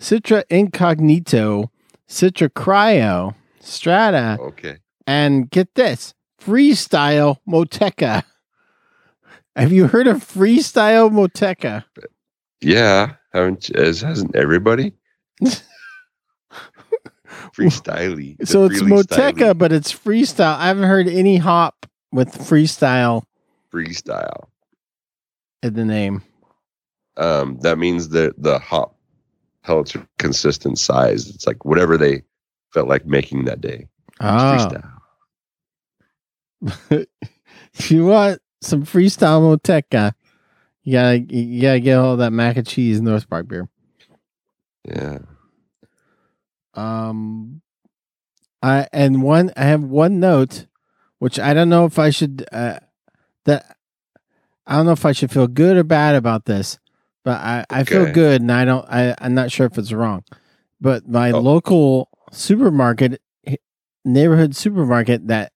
[0.00, 1.70] Citra Incognito,
[2.08, 4.78] Citra Cryo, Strata, Okay.
[5.06, 8.24] and get this Freestyle Motueka.
[9.54, 11.84] Have you heard of Freestyle Motueka?
[12.60, 13.14] Yeah.
[13.32, 14.92] Haven't you- as hasn't everybody?
[17.56, 18.36] Freestyly.
[18.46, 20.56] So it's Motueka, but it's freestyle.
[20.56, 23.24] I haven't heard any hop with freestyle
[23.72, 24.48] freestyle.
[25.62, 26.22] In the name.
[27.16, 28.96] Um, that means that the hop
[29.62, 31.30] pellets are consistent size.
[31.30, 32.22] It's like whatever they
[32.72, 33.86] felt like making that day.
[34.20, 34.92] Oh, Freestyle.
[37.74, 40.12] if you want some freestyle Motueka,
[40.84, 43.68] you gotta you gotta get all that mac and cheese North Park beer.
[44.84, 45.18] Yeah.
[46.74, 47.62] Um,
[48.62, 50.66] I and one I have one note,
[51.18, 52.78] which I don't know if I should uh
[53.44, 53.76] that
[54.66, 56.78] I don't know if I should feel good or bad about this,
[57.24, 60.24] but I I feel good and I don't I I'm not sure if it's wrong,
[60.80, 61.40] but my Oh.
[61.40, 63.20] local supermarket
[64.04, 65.52] neighborhood supermarket that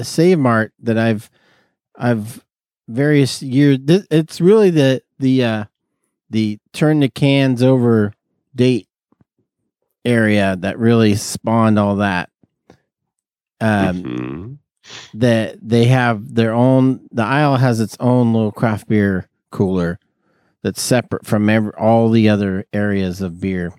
[0.00, 1.30] Save Mart that I've
[1.96, 2.44] I've
[2.88, 3.78] various years
[4.10, 5.64] it's really the the uh
[6.30, 8.12] the turn the cans over
[8.54, 8.88] date
[10.04, 12.30] area that really spawned all that
[13.60, 14.58] um Mhm.
[15.14, 19.98] That they have their own the aisle has its own little craft beer cooler
[20.62, 23.72] that's separate from every, all the other areas of beer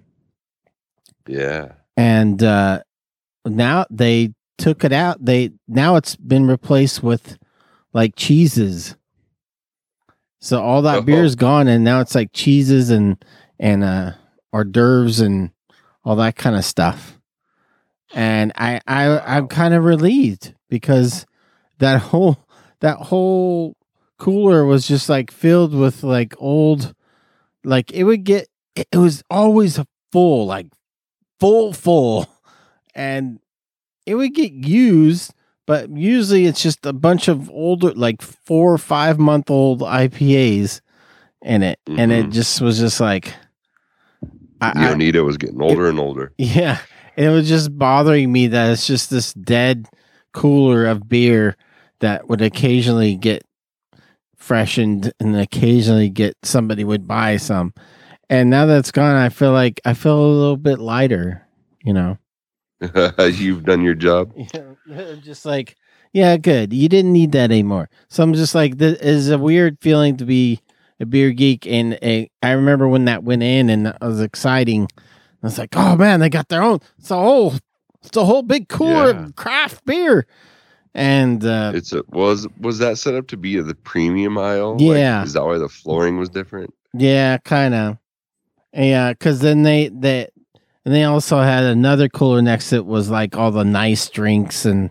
[1.28, 1.74] Yeah.
[1.98, 2.82] and uh
[3.46, 7.38] now they took it out they now it's been replaced with
[7.94, 8.96] like cheeses
[10.42, 11.02] so all that Oh.
[11.02, 13.24] beer is gone and now it's like cheeses and
[13.60, 14.14] and uh
[14.52, 15.52] hors d'oeuvres and
[16.04, 17.19] all that kind of stuff
[18.14, 21.26] and i i i'm kind of relieved because
[21.80, 22.38] that whole
[22.82, 23.76] that whole
[24.18, 26.94] cooler was just like filled with like old
[27.64, 29.80] like it would get it it was always
[30.12, 30.68] full like
[31.40, 32.28] full full
[32.96, 33.40] and
[34.06, 35.34] it would get used
[35.68, 40.82] but usually it's just a bunch of older like four or five month old ipas
[41.44, 42.32] in it and it Mhm.
[42.34, 43.34] just was just like
[44.62, 46.34] I, Yonita was getting older and older.
[46.38, 46.80] yeah
[47.20, 49.90] and it was just bothering me that it's just this dead
[50.32, 51.58] cooler of beer
[52.00, 53.44] that would occasionally get
[54.38, 57.74] freshened and occasionally get somebody would buy some.
[58.30, 61.46] And now that's gone i feel like i feel a little bit lighter
[61.84, 62.18] you know?
[63.20, 64.32] You've done your job.
[64.88, 65.76] yeah, just like
[66.14, 66.72] yeah good.
[66.72, 67.90] You didn't need that anymore.
[68.08, 70.62] So i'm just like this is a weird feeling to be
[71.02, 71.68] a beer geek.
[71.68, 74.88] And a, i remember when that went in and it was exciting
[75.44, 77.54] i was like oh man they got their own it's a whole
[78.04, 79.28] it's a whole big cooler Yeah.
[79.36, 80.26] craft beer
[80.94, 84.78] and uh It's a was was that set up to be the premium aisle?
[84.80, 85.24] Yeah.
[85.24, 86.74] is that why the flooring was different?
[86.94, 87.98] yeah kind of
[88.74, 90.28] yeah because then they they
[90.86, 94.66] and they also had another cooler next to it was like all the nice drinks
[94.66, 94.90] and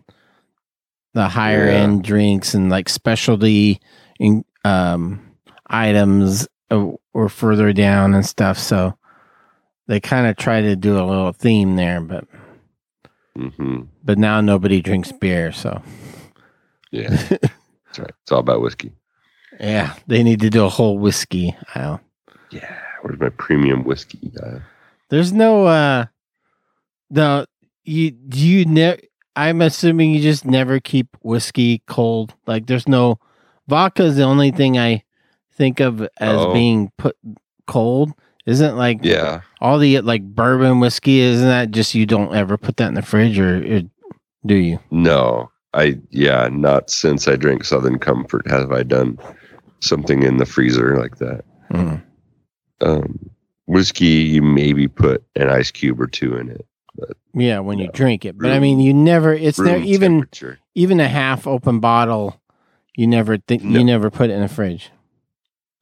[1.15, 1.79] the higher Yeah.
[1.79, 3.81] end drinks and like specialty
[4.21, 5.21] in, um
[5.67, 8.97] items uh, were further down and stuff so
[9.89, 12.25] they kind of try to do a little theme there but
[13.37, 15.83] hmm but now nobody drinks beer so
[16.91, 18.13] Yeah, that's right.
[18.23, 18.93] It's all about whiskey.
[19.61, 22.01] yeah they need to do a whole whiskey aisle
[22.51, 24.31] Yeah, where's my premium whiskey?
[24.43, 24.61] Uh,
[25.11, 26.07] There's no uh
[27.11, 27.47] no
[27.85, 28.99] you do you never.
[29.37, 32.35] I'm assuming you just never keep whiskey cold.
[32.47, 33.19] Like there's no
[33.69, 35.05] vodka is the only thing I
[35.53, 36.53] think of as Oh.
[36.53, 37.17] being put
[37.67, 38.13] cold.
[38.49, 42.79] Isn't like yeah, all the like bourbon whiskey isn't that just you don't ever put
[42.79, 43.83] that in the fridge or, or
[44.47, 44.79] do you?
[44.91, 49.19] no, I yeah, not since I drank Southern Comfort have I done
[49.81, 51.45] something in the freezer like that.
[51.71, 52.03] Mm.
[52.81, 53.31] Um,
[53.67, 56.65] whiskey, you maybe put an ice cube or two in it.
[56.97, 58.39] But, Yeah, when you drink it.
[58.39, 60.27] But I mean you never it's there even
[60.75, 62.41] even a half open bottle
[62.97, 63.79] you never think No.
[63.79, 64.91] you never put it in the fridge.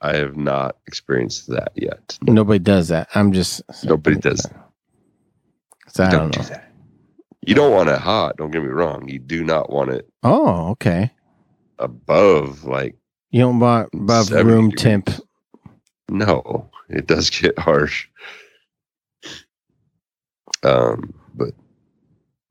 [0.01, 2.19] I have not experienced that yet.
[2.23, 3.09] Nobody does that.
[3.15, 4.67] I'm just Nobody does that.
[5.89, 6.43] So I don't, don't know.
[6.43, 6.73] do that.
[7.47, 8.37] You don't want it hot.
[8.39, 9.09] Don't get me wrong.
[9.09, 11.13] You do not want it Oh, okay.
[11.79, 12.97] above like
[13.31, 14.73] You don't want above room degrees.
[14.73, 15.11] temp.
[16.11, 16.71] no.
[16.91, 18.09] It does get harsh.
[20.65, 21.51] Um, but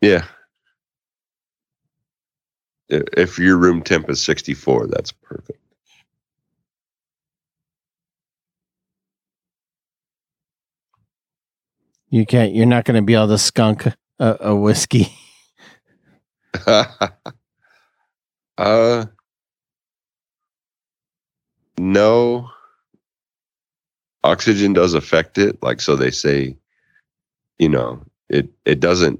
[0.01, 0.25] yeah.
[2.89, 5.59] If your room temp is 64, that's perfect.
[12.15, 12.55] You can't.
[12.55, 15.07] You're not going to be able to skunk a, a whiskey.
[18.57, 19.05] uh
[21.77, 22.49] no
[24.23, 26.55] oxygen does affect it like so they say
[27.59, 29.19] you know it it doesn't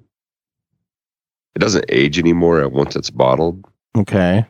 [1.55, 3.61] it doesn't age anymore once it's bottled
[3.97, 4.45] Okay.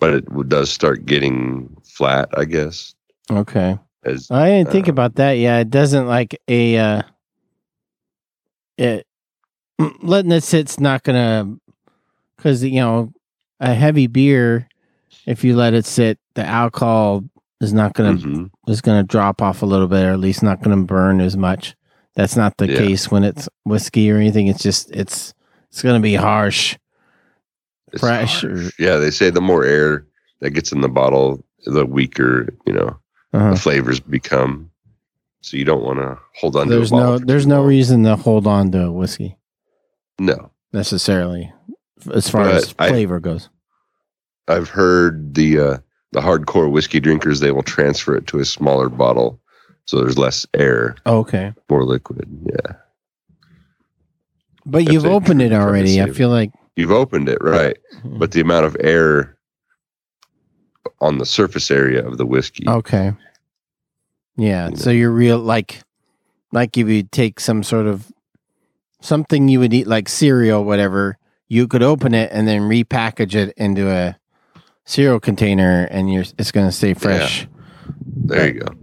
[0.00, 2.94] but it does start getting flat i guess
[3.30, 3.78] Okay.
[4.04, 5.32] as I didn't think Uh, about that.
[5.32, 6.78] Yeah, it doesn't like a.
[6.78, 7.02] uh
[8.78, 9.06] It
[10.02, 11.56] letting it sit's not gonna,
[12.36, 13.12] because you know,
[13.60, 14.68] a heavy beer,
[15.26, 17.24] if you let it sit, the alcohol
[17.60, 18.50] is not gonna Mhm.
[18.68, 21.74] is gonna drop off a little bit, or at least not gonna burn as much.
[22.14, 22.78] That's not the Yeah.
[22.78, 24.46] case when it's whiskey or anything.
[24.48, 25.32] It's just it's
[25.70, 26.76] It's gonna be harsh.
[27.92, 28.74] It's Fresh or- harsh.
[28.78, 30.06] Yeah, they say the more air
[30.40, 32.96] that gets in the bottle, the weaker you know
[33.34, 33.50] Uh-huh.
[33.50, 34.70] the flavors become.
[35.46, 36.68] So you don't want to hold on.
[36.68, 37.68] There's no there's no long.
[37.68, 39.36] reason to hold on to a whiskey
[40.18, 41.52] No, necessarily,
[42.12, 43.48] as far But as I- flavor goes.
[44.48, 45.78] I've heard the uh,
[46.10, 49.40] the hardcore whiskey drinkers they will transfer it to a smaller bottle,
[49.84, 52.26] so there's less air, Okay, more liquid.
[52.44, 52.72] Yeah,
[54.64, 56.02] but If you've opened it already.
[56.02, 59.36] I feel like, you've opened it right, but the amount of air
[61.00, 62.64] on the surface area of the whiskey.
[62.68, 63.12] okay,
[64.36, 64.70] yeah.
[64.70, 65.82] You So you're real like
[66.52, 68.12] like if you take some sort of
[69.00, 71.18] something you would eat like cereal, whatever.
[71.48, 74.16] You could open it and then repackage it into a
[74.84, 77.46] cereal container, and you're it's gonna stay fresh.
[78.24, 78.74] There you go.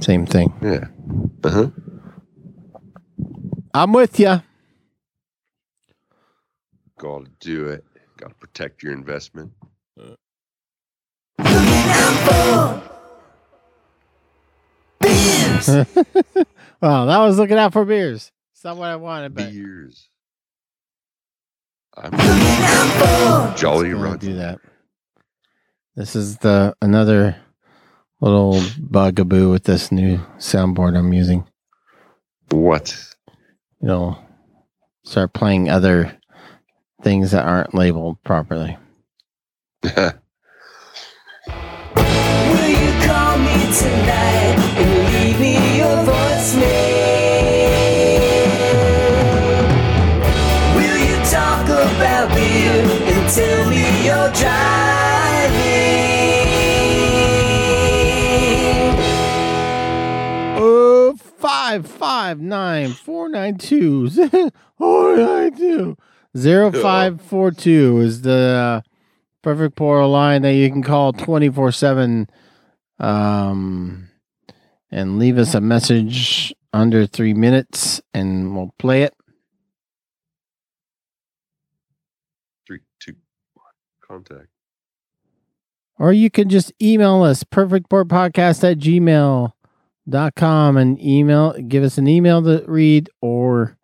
[0.00, 0.52] Same thing.
[0.60, 0.86] Yeah.
[1.44, 1.66] Uh huh.
[3.74, 4.42] I'm with you.
[6.98, 7.84] Got to do it.
[8.16, 9.52] Got to protect your investment.
[15.66, 15.86] Beers.
[16.80, 18.30] well, that was looking out for beers.
[18.52, 20.08] It's not what I wanted, but Beers.
[21.96, 23.56] I'm Apple.
[23.56, 24.18] Jolly Gonna Roger.
[24.18, 24.58] do that.
[25.94, 27.36] This is the another
[28.20, 31.46] little bugaboo with this new soundboard I'm using.
[32.50, 32.96] What?
[33.80, 34.18] You know,
[35.04, 36.16] start playing other
[37.02, 38.78] things that aren't labeled properly.
[39.82, 39.92] Will
[42.68, 44.91] you call me tonight and leave
[45.42, 46.62] me your voicemail?
[50.76, 54.62] Will you talk about beer and tell me you're driving?
[60.64, 64.08] Oh, five five nine four nine two
[64.78, 65.96] four nine two
[66.36, 68.80] zero five four two is the uh,
[69.42, 72.28] perfect pour line that you can call twenty four seven,
[73.00, 74.08] um,
[74.92, 79.14] and leave us a message under three minutes, and we'll play it.
[82.66, 83.14] Three, two,
[83.54, 83.64] one.
[84.06, 84.48] Contact.
[85.98, 92.42] Or you can just email us perfectpourpodcast at gmail.com and email give us an email
[92.42, 93.78] to read or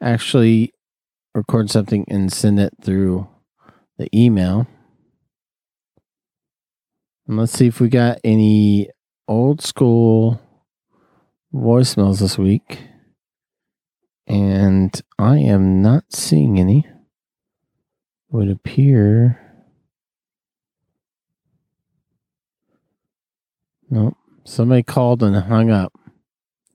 [0.00, 0.72] actually
[1.34, 3.28] record something and send it through
[3.98, 4.66] the email.
[7.26, 8.90] And let's see if we got any
[9.26, 10.40] old school
[11.56, 12.80] voicemails this week.
[14.26, 16.86] And I am not seeing any.
[18.30, 19.40] Would appear
[23.90, 24.16] Nope.
[24.44, 25.92] Somebody called and hung up.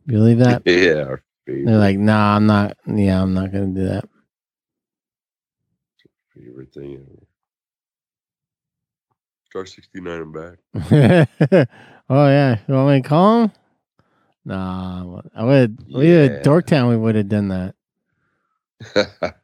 [0.06, 0.64] Believe that?
[0.66, 1.16] Yeah.
[1.46, 2.78] Favorite, They're like, nah, I'm not.
[2.86, 4.06] Yeah, I'm not going to do that.
[6.36, 7.26] favorite thing ever.
[9.50, 11.68] Star 69 and back.
[12.10, 12.60] oh, yeah.
[12.68, 13.52] You want me to call him?
[14.46, 15.78] Nah, I would.
[15.94, 16.20] We Yeah.
[16.24, 17.76] at Dorktown, we would have done that.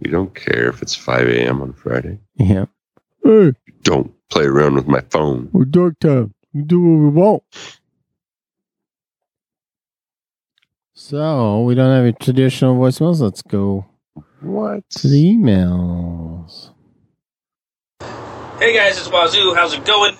[0.00, 1.62] we don't care if it's 5 a.m.
[1.62, 2.18] on Friday.
[2.36, 2.64] Yeah.
[3.22, 3.52] Hey,
[3.82, 5.48] Don't play around with my phone.
[5.52, 6.32] we're Dorktown.
[6.52, 7.42] We do what we want.
[10.94, 13.20] So, we don't have a traditional voicemails.
[13.20, 13.86] Let's go
[14.40, 14.88] What?
[14.90, 16.70] to the emails.
[18.58, 19.54] Hey guys, it's Wazoo.
[19.54, 20.16] How's it going?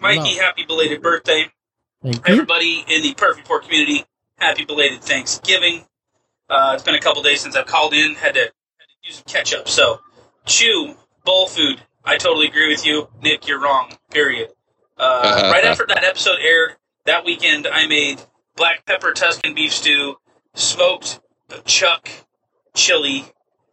[0.00, 1.46] Mikey, happy belated birthday.
[2.02, 2.34] Thank you.
[2.34, 4.04] Everybody in the Perfect Pour community,
[4.38, 5.86] happy belated Thanksgiving.
[6.50, 8.52] Uh, it's been a couple days since I've called in, had to, had to
[9.04, 9.68] use some catch up.
[9.68, 10.00] So,
[10.44, 11.80] chew, bowl food.
[12.04, 13.08] I totally agree with you.
[13.22, 13.92] Nick, you're wrong.
[14.10, 14.50] Period.
[14.98, 16.76] Uh, right after that episode aired,
[17.06, 18.20] that weekend I made
[18.56, 20.16] black pepper Tuscan beef stew,
[20.54, 21.20] smoked
[21.64, 22.08] chuck
[22.74, 23.24] chili,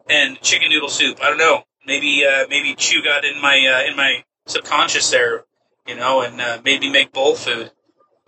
[0.09, 1.19] and chicken noodle soup.
[1.21, 1.63] I don't know.
[1.85, 5.45] Maybe uh, maybe Chew got in my uh, in my subconscious there,
[5.87, 7.71] you know, and uh, made me make bowl food.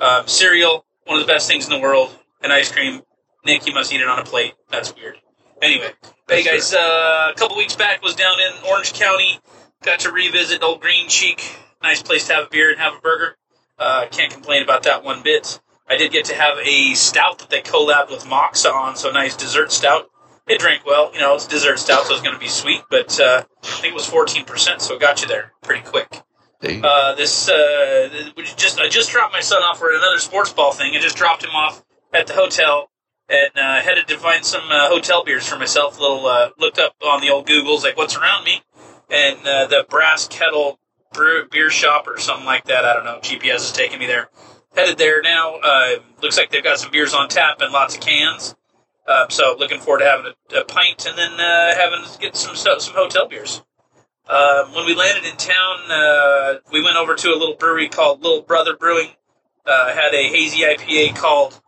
[0.02, 3.04] Um, cereal, one of the best things in the world, and ice cream.
[3.45, 4.56] Nick, you must eat it on a plate.
[4.72, 5.18] That's weird.
[5.62, 5.91] Anyway,
[6.28, 9.39] hey guys, uh, a couple weeks back was down in Orange County.
[9.84, 11.56] Got to revisit Old Green Cheek.
[11.84, 13.38] Nice place to have a beer and have a burger.
[13.78, 15.60] Uh, can't complain about that one bit.
[15.88, 19.36] I did get to have a stout that they collabed with Moksa on, so nice
[19.36, 20.10] dessert stout.
[20.47, 23.20] It drank well, you know, it's dessert stout, so it's going to be sweet, but
[23.20, 26.24] uh, I think it was 14%, so it got you there pretty quick.
[26.84, 28.09] Uh, this uh,
[28.55, 30.95] just I just dropped my son off for another sports ball thing.
[30.95, 31.84] I just dropped him off
[32.14, 32.91] at the hotel
[33.30, 35.99] and uh, headed to find some uh, hotel beers for myself.
[35.99, 38.62] Little uh, looked up on the old Googles like what's around me,
[39.09, 40.80] and uh, the Brass Kettle
[41.14, 42.86] brew, Beer Shop or something like that.
[42.86, 43.20] I don't know.
[43.22, 44.30] GPS is taking me there.
[44.76, 45.59] Headed there now.
[46.22, 48.55] Looks like they've got some beers on tap and lots of cans.
[49.07, 51.32] Um, so looking forward to having a, a pint and then
[51.76, 53.64] having to get some some hotel beers.
[54.30, 58.22] Um, when we landed in town, uh, we went over to a little brewery called
[58.22, 59.09] Little Brother Brewing.
[59.65, 61.59] Uh, had a hazy IPA called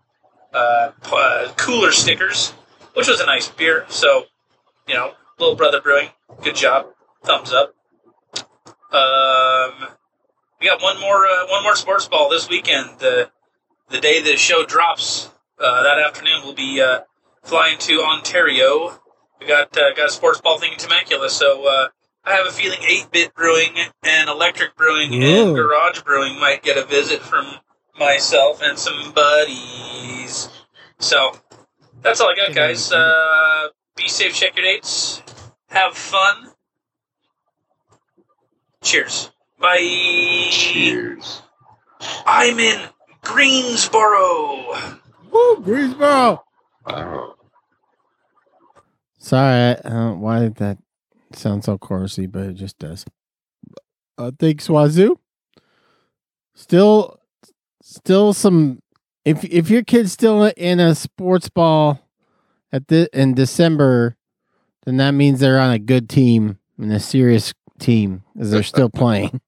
[0.53, 2.51] uh, uh, Cooler Stickers,
[2.93, 3.85] which was a nice beer.
[3.89, 4.25] So,
[4.87, 6.09] you know, Little Brother Brewing,
[6.41, 6.87] good job,
[7.23, 7.73] thumbs up.
[8.91, 9.89] Um,
[10.61, 12.99] we got one more uh, one more sports ball this weekend.
[12.99, 13.31] The
[13.89, 16.83] the day the show drops that afternoon, we'll be
[17.43, 18.99] flying to Ontario.
[19.41, 21.89] We got got a sports ball thing in Temecula, so
[22.25, 26.85] I have a feeling 8-bit brewing and electric brewing and garage brewing might get a
[26.85, 27.45] visit from
[27.99, 30.49] myself and some buddies.
[30.99, 31.33] So
[32.01, 32.91] that's all I got, guys.
[32.91, 35.21] Uh, be safe, check your dates,
[35.67, 36.51] have fun.
[38.81, 39.31] Cheers.
[39.59, 40.47] Bye.
[40.49, 41.41] Cheers.
[42.25, 42.89] I'm in
[43.21, 44.77] Greensboro.
[45.31, 46.43] Woo, Greensboro.
[46.85, 47.35] Wow.
[49.17, 50.77] Sorry, I why did that
[51.35, 53.05] sound so chorusy, but it just does.
[54.17, 55.19] Uh, thanks, Wazoo.
[56.53, 57.19] Still,
[57.81, 58.81] still some.
[59.25, 61.99] If if your kid's still in a sports ball
[62.71, 64.17] at the in December,
[64.85, 68.89] then that means they're on a good team and a serious team, as they're still
[68.93, 69.41] playing.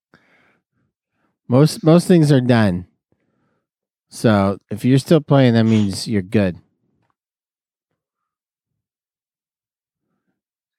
[1.48, 2.88] Most most things are done.
[4.10, 6.58] So if you're still playing, that means you're good.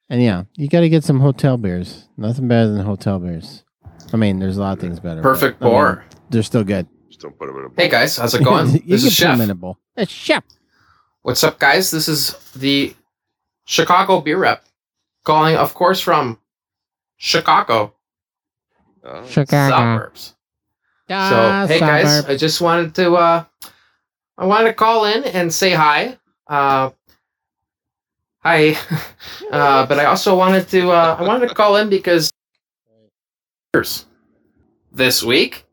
[0.09, 2.09] And yeah, you got to get some hotel beers.
[2.17, 3.65] Nothing better than hotel beers.
[4.13, 5.21] I mean, there's a lot of things better.
[5.21, 6.05] but, Perfect I mean, pour.
[6.31, 6.87] they're still good.
[7.09, 7.75] Just don't put them in a bowl.
[7.77, 8.69] Hey guys, how's it going?
[8.69, 9.41] you this can is put 'em Chef.
[9.45, 9.79] in a bowl.
[9.97, 10.45] It's chef.
[11.23, 11.91] What's up, guys?
[11.91, 12.95] This is the
[13.65, 14.65] Chicago Beer Rep
[15.25, 16.39] calling, of course, from
[17.17, 17.93] Chicago
[19.05, 20.35] Oh, suburbs.
[21.09, 23.45] So, hey guys, I just wanted to uh
[24.39, 26.19] I wanted to call in and say hi.
[26.49, 26.91] Uh
[28.47, 28.77] hi.
[29.51, 32.33] uh but I also wanted to uh I wanted to call in because
[34.93, 35.65] this week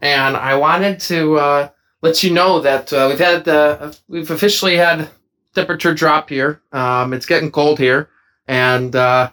[0.00, 1.68] and I wanted to uh
[2.02, 5.08] let you know that uh, we've had uh, we've officially had
[5.54, 6.62] temperature drop here.
[6.72, 8.08] Um it's getting cold here
[8.48, 9.30] and uh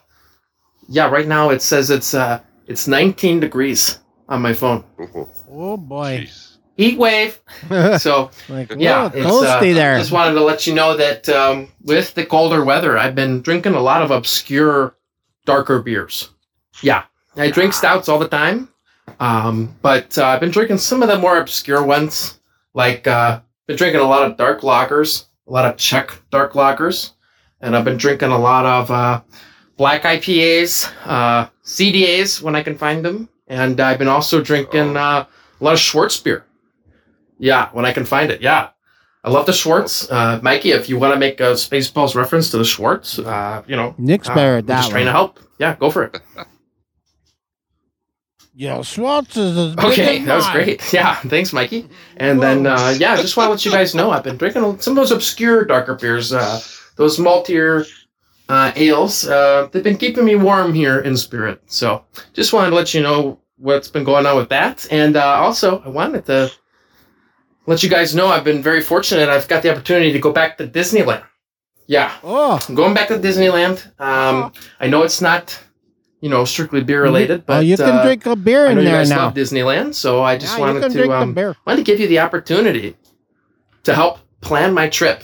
[0.88, 4.00] yeah, right now it says it's uh it's 19 degrees
[4.30, 4.84] on my phone.
[5.00, 6.28] oh, oh boy.
[6.28, 6.47] jeez.
[6.78, 7.40] Heat wave.
[8.00, 9.98] So like, yeah, yeah, toasty uh, there.
[9.98, 13.74] Just wanted to let you know that um, with the colder weather, I've been drinking
[13.74, 14.96] a lot of obscure,
[15.46, 16.30] darker beers.
[16.84, 17.04] Yeah,
[17.36, 18.70] I drink stouts all the time,
[19.20, 22.40] um, but uh, I've been drinking some of the more obscure ones.
[22.74, 27.12] Like, uh, been drinking a lot of dark lagers, a lot of Czech dark lagers,
[27.60, 29.22] and I've been drinking a lot of uh,
[29.78, 35.26] black IPAs, uh, CDAs when I can find them, and I've been also drinking uh,
[35.60, 36.46] a lot of Schwartz beer.
[37.40, 38.42] Yeah, when I can find it.
[38.42, 38.70] Yeah.
[39.24, 40.10] I love the Schwartz.
[40.10, 43.76] Uh, Mikey, if you want to make a Spaceballs reference to the Schwartz, uh, you
[43.76, 45.40] know, Nick's uh, better at that just trying to help.
[45.60, 46.22] Yeah, go for it.
[48.60, 50.82] Yo, Schwartz is Okay, that was great.
[50.94, 51.88] Yeah, thanks, Mikey.
[52.18, 54.94] And then, uh, yeah, just want to let you guys know I've been drinking some
[54.94, 56.60] of those obscure darker beers, uh,
[56.96, 57.88] those maltier
[58.50, 59.28] uh, ales.
[59.28, 61.62] Uh, they've been keeping me warm here in spirit.
[61.68, 64.88] So just wanted to let you know what's been going on with that.
[64.90, 66.52] And uh, also, I wanted to
[67.68, 69.30] let you guys know I've been very fortunate.
[69.30, 71.24] I've got the opportunity to go back to Disneyland.
[71.86, 73.86] Yeah, Oh, I'm going back to Disneyland.
[74.00, 75.58] Um, I know it's not,
[76.20, 78.76] you know, strictly beer related, but oh, you can uh, drink a beer I in
[78.76, 79.26] know you there guys now.
[79.26, 81.34] love Disneyland, so I just Yeah, wanted to um,
[81.66, 82.98] wanted to give you the opportunity
[83.84, 85.24] to help plan my trip.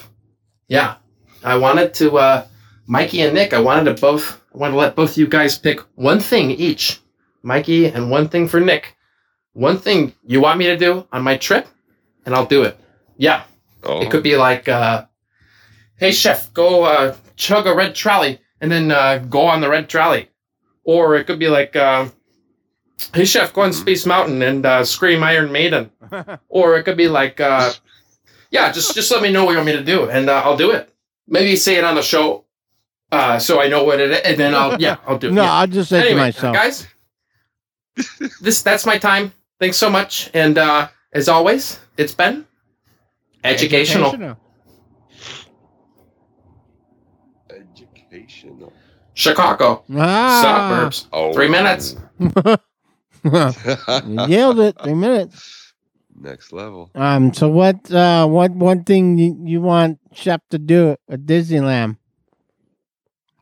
[0.69, 0.95] Yeah,
[1.43, 2.47] I wanted to, uh,
[2.87, 3.53] Mikey and Nick.
[3.53, 4.41] I wanted to both.
[4.55, 7.01] I wanted to let both of you guys pick one thing each,
[7.41, 8.95] Mikey, and one thing for Nick.
[9.51, 11.67] One thing you want me to do on my trip,
[12.25, 12.77] and I'll do it.
[13.17, 13.43] Yeah,
[13.83, 15.05] Oh, it could be like, uh,
[15.97, 19.89] "Hey chef, go uh, chug a red trolley, and then uh, go on the red
[19.89, 20.29] trolley,"
[20.83, 21.75] or it could be like.
[21.75, 22.07] Uh,
[23.13, 25.91] Hey chef, go on Space Mountain and uh, scream Iron Maiden,
[26.47, 27.73] or it could be like, uh,
[28.49, 30.55] yeah, just just let me know what you want me to do, and uh, I'll
[30.55, 30.89] do it.
[31.27, 32.45] Maybe say it on the show,
[33.11, 35.33] uh, so I know what it is, and then I'll yeah, I'll do it.
[35.33, 35.51] no, yeah.
[35.53, 36.53] I'll just say to myself.
[36.55, 36.87] guys,
[38.39, 39.33] this that's my time.
[39.59, 42.45] Thanks so much, and uh, as always, it's been
[43.43, 44.37] educational.
[47.49, 48.73] educational.
[49.13, 50.41] Chicago Ah.
[50.41, 51.07] suburbs.
[51.13, 51.95] Oh, Three minutes.
[52.19, 52.31] You
[54.27, 54.75] Nailed it.
[54.83, 55.73] Three minutes.
[56.15, 56.89] Next level.
[56.95, 57.33] Um.
[57.33, 57.89] So what?
[57.91, 58.27] Uh.
[58.27, 58.51] What?
[58.51, 61.97] One thing you, you want Chef to do at Disneyland?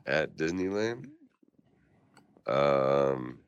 [0.06, 1.06] At Disneyland.
[2.48, 3.40] Um,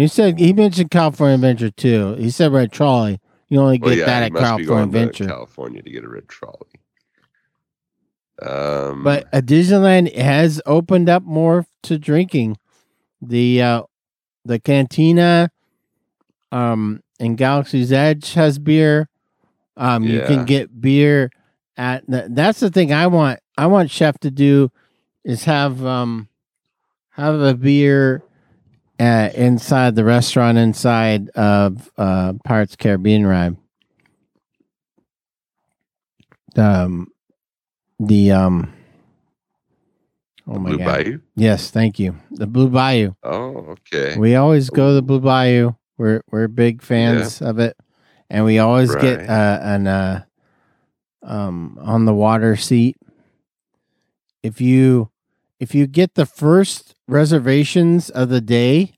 [0.00, 2.14] He said he mentioned California Adventure too.
[2.14, 3.20] He said Red Trolley.
[3.48, 5.26] You only get Well, yeah, that at California going to Adventure.
[5.26, 6.68] California to get a red trolley.
[8.40, 12.56] Um, But uh, Disneyland has opened up more to drinking.
[13.20, 13.82] The uh,
[14.44, 15.50] the cantina,
[16.50, 19.08] um, and Galaxy's Edge has beer.
[19.76, 21.30] Um, you can get beer
[21.76, 22.06] at.
[22.10, 23.40] th- That's the thing I want.
[23.58, 24.70] I want Chef to do
[25.22, 26.28] is have um
[27.10, 28.22] have a beer
[29.00, 33.56] uh, inside the restaurant inside of uh, Pirates Caribbean ride.
[36.56, 37.08] Um,
[37.98, 38.72] the um.
[40.46, 40.84] Oh my Blue god!
[40.84, 41.20] Bayou.
[41.34, 42.16] Yes, thank you.
[42.30, 43.14] The Blue Bayou.
[43.22, 44.18] Oh, okay.
[44.18, 45.72] We always go to the Blue Bayou.
[45.96, 47.76] We're we're big fans of it,
[48.28, 50.24] and we always get uh, an uh,
[51.22, 52.96] um on the water seat.
[54.42, 55.10] If you
[55.58, 58.94] if you get the first reservations of the day,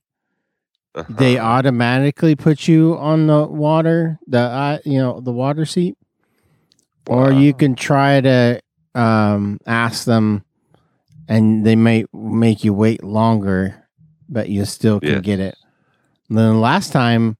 [1.08, 1.46] they Uh-huh.
[1.48, 5.96] automatically put you on the water, the uh, you know the water seat,
[7.06, 8.60] or you can try to
[8.94, 10.44] um, ask them,
[11.28, 13.86] and they may make you wait longer,
[14.28, 15.22] but you still can Yes.
[15.22, 15.56] get it.
[16.28, 17.36] And then last time,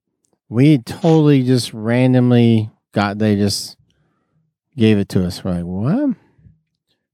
[0.49, 3.77] we totally just randomly got they just
[4.77, 5.45] gave it to us.
[5.45, 6.17] We're like, what?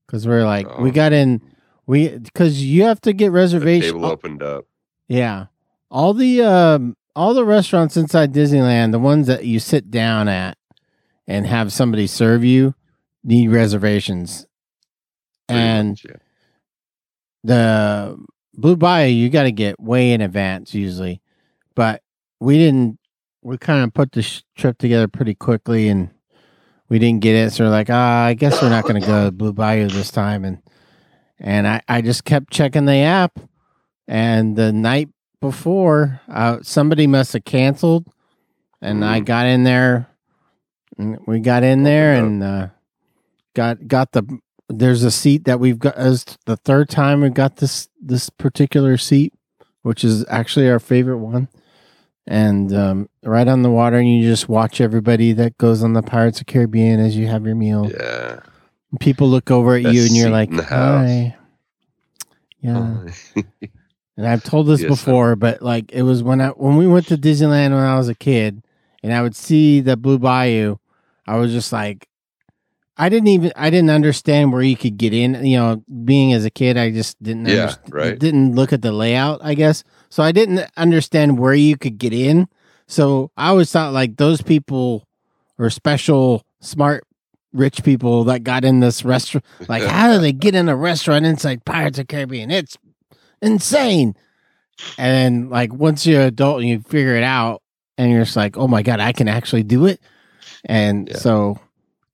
[0.06, 0.92] Because we're like, we Oh.
[0.92, 1.42] got in.
[1.88, 3.94] We because you have to get The reservation.
[3.94, 4.66] table opened up.
[5.08, 5.46] Yeah.
[5.90, 10.56] All the um all the restaurants inside Disneyland, the ones that you sit down at
[11.26, 12.74] and have somebody serve you,
[13.24, 14.46] need reservations.
[15.48, 16.16] pretty And much, yeah.
[17.44, 18.18] the
[18.54, 21.20] Blue Bayou, you got to get way in advance usually.
[21.74, 22.02] But
[22.40, 22.98] we didn't
[23.42, 26.10] we kind of put the sh- trip together pretty quickly and
[26.88, 27.52] we didn't get it.
[27.52, 30.10] So we're like, ah, I guess we're not going to go to Blue Bayou this
[30.10, 30.44] time.
[30.44, 30.58] And
[31.40, 33.38] and I, I just kept checking the app.
[34.06, 35.08] And the night
[35.40, 38.06] before, uh, somebody must have canceled.
[38.80, 39.24] And I Mm.
[39.26, 40.08] got in there.
[40.96, 42.68] And we got in there and uh,
[43.54, 44.24] got got the.
[44.70, 48.96] There's a seat that we've got as the third time we got this this particular
[48.98, 49.32] seat,
[49.82, 51.48] which is actually our favorite one.
[52.26, 56.02] And um, right on the water, and you just watch everybody that goes on the
[56.02, 57.90] Pirates of Caribbean as you have your meal.
[57.90, 58.40] Yeah.
[59.00, 61.06] People look over at you, and you're like, in the house.
[61.06, 61.36] "Hi."
[62.60, 63.06] Yeah, Oh,
[64.16, 67.06] and I've told this Yes, before, but like it was when I when we went
[67.08, 68.62] to Disneyland when I was a kid,
[69.02, 70.76] and I would see the Blue Bayou,
[71.26, 72.08] I was just like,
[72.96, 75.44] I didn't even I didn't understand where you could get in.
[75.44, 77.46] You know, being as a kid, I just didn't.
[77.46, 78.18] Yeah, right.
[78.18, 79.84] Didn't look at the layout, I guess.
[80.08, 82.48] So I didn't understand where you could get in.
[82.88, 85.06] So I always thought like those people
[85.58, 87.04] were special, smart,
[87.52, 89.44] rich people that got in this restaurant.
[89.68, 92.50] Like, how do they get in a restaurant inside Pirates of Caribbean?
[92.50, 92.76] It's
[93.42, 94.14] insane.
[94.96, 97.62] And then, like, once you're an adult and you figure it out,
[97.96, 100.00] and you're just like, oh my god, I can actually do it.
[100.64, 101.16] And Yeah.
[101.16, 101.58] so,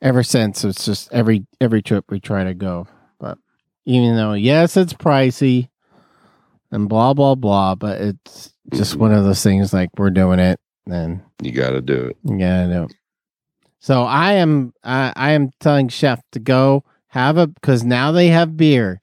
[0.01, 2.87] ever since, it's just every every trip we try to go.
[3.20, 3.37] But
[3.85, 5.68] even though, yes, it's pricey
[6.70, 8.99] and blah blah blah, but it's just Mhm.
[8.99, 9.72] one of those things.
[9.74, 12.16] Like we're doing it, and you got to do it.
[12.24, 12.89] yeah, I know.
[13.85, 18.28] So I am I I am telling Chef to go have a because now they
[18.28, 19.03] have beer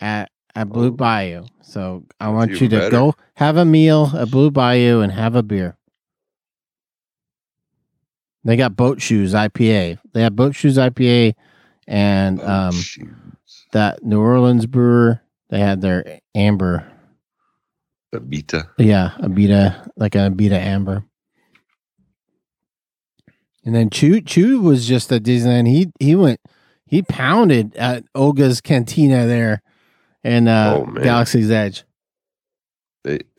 [0.00, 0.90] at at Blue Oh.
[0.92, 1.44] Bayou.
[1.60, 2.90] So I want you to better.
[2.90, 5.76] go have a meal at Blue Bayou and have a beer.
[8.42, 9.98] They got boat shoes IPA.
[10.14, 11.34] They have boat shoes IPA
[11.86, 13.10] and Oh, um shoot.
[13.74, 15.20] that New Orleans brewer.
[15.50, 16.90] They had their amber
[18.14, 18.66] Abita.
[18.78, 21.04] Yeah, Abita, like Abita amber.
[23.66, 25.66] And then Chew Chew was just at Disneyland.
[25.68, 26.40] He he went
[26.86, 29.60] he pounded at Oga's Cantina there
[30.22, 30.92] in uh, Oh.
[31.02, 31.82] Galaxy's Edge.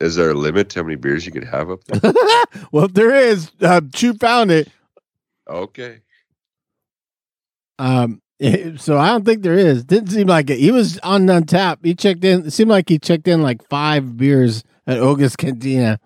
[0.00, 2.12] Is there a limit to how many beers you could have up there?
[2.72, 4.68] well, if there is, uh, Chew found it.
[5.48, 6.00] okay.
[7.78, 8.20] Um,
[8.76, 9.84] so I don't think there is.
[9.84, 10.58] Didn't seem like it.
[10.58, 11.78] He was on Untappd.
[11.84, 12.46] He checked in.
[12.46, 16.00] It seemed like he checked in like five beers at Oga's Cantina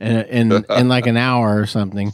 [0.00, 0.16] in
[0.52, 2.12] in, in like an hour or something.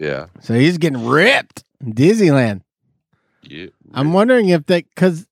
[0.00, 0.26] Yeah.
[0.40, 1.62] So he's getting ripped.
[1.84, 2.62] in Disneyland.
[3.42, 3.66] Yeah.
[3.92, 5.26] I'm wondering if that because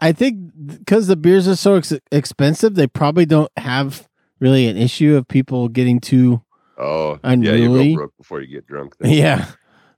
[0.00, 4.06] I think because the beers are so ex- expensive, they probably don't have
[4.38, 6.42] really an issue of people getting too.
[6.78, 7.32] Oh, yeah.
[7.32, 7.90] You Unruly.
[7.94, 8.94] go broke before you get drunk.
[8.98, 9.10] Then.
[9.12, 9.46] Yeah,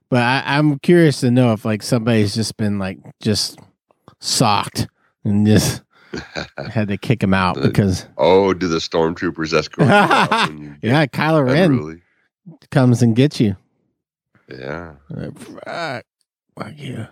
[0.09, 3.59] but I, I'm curious to know if like somebody's just been like just
[4.19, 4.87] socked
[5.25, 5.81] and just
[6.71, 10.57] had to kick him out The- because oh, do the stormtroopers escort you out when
[10.59, 12.01] you get yeah, Kylo Ren unruly?
[12.71, 13.55] comes and gets you.
[14.59, 14.93] Yeah.
[15.65, 16.05] Fuck,
[16.57, 17.07] fuck you.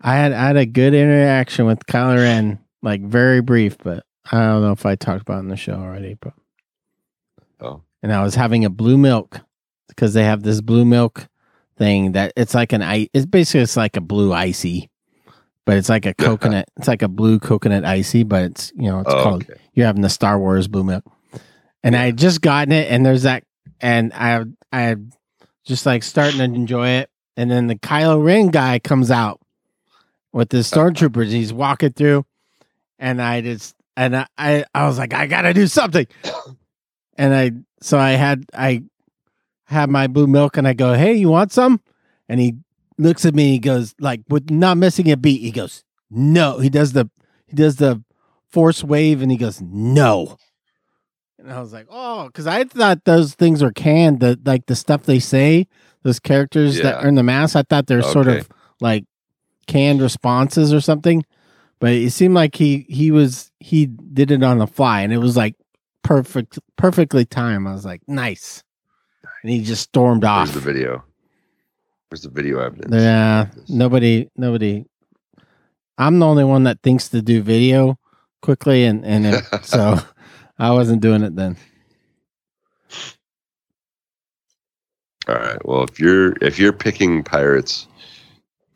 [0.00, 4.38] I had I had a good interaction with Kylo Ren, like very brief, but I
[4.40, 6.16] don't know if I talked about it in the show already.
[6.20, 6.32] But
[7.60, 7.82] Oh.
[8.02, 9.40] and I was having a blue milk,
[9.88, 11.28] because they have this blue milk
[11.76, 13.08] thing that it's like an ice.
[13.12, 14.88] It's basically it's like a blue icy,
[15.66, 16.68] but it's like a coconut.
[16.78, 19.60] it's like a blue coconut icy, but it's you know it's Oh, called okay.
[19.74, 21.04] you're having the Star Wars blue milk.
[21.82, 23.44] And I had just gotten it, and there's that,
[23.80, 25.12] and I I had
[25.64, 29.40] just like starting to enjoy it, and then the Kylo Ren guy comes out
[30.32, 31.28] with the stormtroopers.
[31.30, 32.24] He's walking through,
[32.98, 36.06] and I just and I I, I was like, I gotta do something,
[37.16, 38.84] and I so I had I
[39.64, 41.80] had my blue milk, and I go, Hey, you want some?
[42.28, 42.56] And he
[42.98, 46.58] looks at me, he goes like with not missing a beat, he goes, No.
[46.58, 47.10] He does the
[47.46, 48.02] he does the
[48.48, 50.36] force wave, and he goes, No.
[51.40, 54.20] And I was like, oh, because I thought those things were canned.
[54.20, 55.66] The like the stuff they say,
[56.02, 57.04] those characters that Yeah.
[57.04, 57.56] are in the mask.
[57.56, 58.48] I thought they're sort of
[58.80, 59.04] like
[59.66, 61.24] canned responses or something.
[61.78, 65.18] But it seemed like he he was he did it on the fly, and it
[65.18, 65.54] was like
[66.02, 67.66] perfect, perfectly timed.
[67.66, 68.62] I was like, nice.
[69.42, 70.48] And he just stormed off.
[70.48, 71.04] Where's the video?
[72.10, 72.94] Where's the video evidence?
[72.94, 74.84] Yeah, nobody, nobody.
[75.96, 77.98] I'm the only one that thinks to do video
[78.42, 79.98] quickly, and and it, so
[80.60, 81.56] I wasn't doing it then.
[85.26, 85.64] All right.
[85.64, 87.86] Well, if you're if you're picking pirates,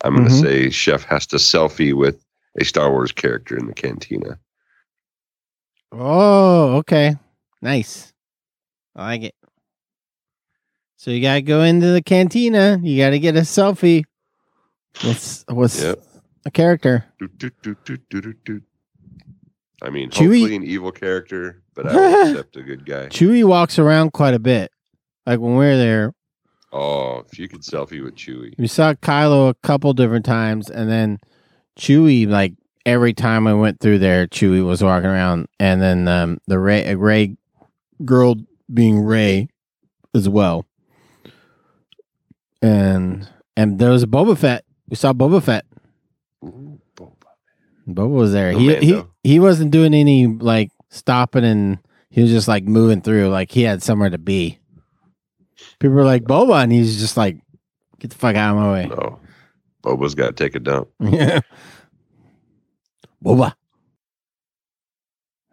[0.02, 0.40] I'm going to Mhm.
[0.42, 2.24] say Chef has to selfie with
[2.58, 4.38] a Star Wars character in the cantina.
[5.92, 7.16] Oh, okay,
[7.62, 8.12] nice.
[8.96, 9.34] I like it.
[10.96, 12.80] So you gotta go into the cantina.
[12.82, 14.04] You gotta get a selfie
[15.04, 16.02] with with Yep.
[16.46, 17.04] a character.
[17.18, 18.62] Doot, doot, doot, doot, doot, doot, doot.
[19.82, 23.06] I mean, Chewie- hopefully an evil character, but I will accept a good guy.
[23.08, 24.70] Chewie walks around quite a bit.
[25.26, 26.14] Like when we were there,
[26.72, 28.54] Oh, if you could selfie with Chewie.
[28.58, 31.18] we saw Kylo a couple different times, and then
[31.78, 32.54] Chewie, like
[32.84, 36.92] every time I went through there, Chewie was walking around, and then um, the Rey,
[36.96, 37.36] Rey
[38.04, 38.34] girl
[38.72, 39.48] being Rey
[40.14, 40.66] as well,
[42.62, 44.64] and and there was a Boba Fett.
[44.88, 45.64] We saw Boba Fett.
[46.44, 46.80] Ooh,
[47.88, 48.08] Boba.
[48.10, 48.52] Was there.
[48.52, 51.78] He he he wasn't doing any like stopping, and
[52.10, 54.58] he was just like moving through, like he had somewhere to be.
[55.78, 57.36] People were like Boba, and he's just like,
[57.98, 59.18] "Get the fuck out of my way." No.
[59.82, 60.88] Boba's got to take a dump.
[61.00, 61.40] Yeah.
[63.22, 63.52] Boba.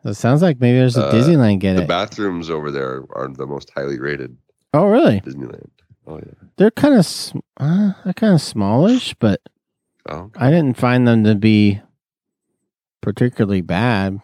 [0.04, 1.88] It sounds like maybe there's a Uh, Disneyland get The it.
[1.88, 4.36] bathrooms over there are the most highly rated
[4.74, 5.22] oh, really?
[5.22, 5.70] Disneyland.
[6.08, 6.34] Oh yeah.
[6.58, 7.08] They're kind of
[7.58, 9.42] uh, they're kind of smallish, but
[10.10, 11.80] Oh, I didn't find them to be
[13.02, 14.20] particularly bad.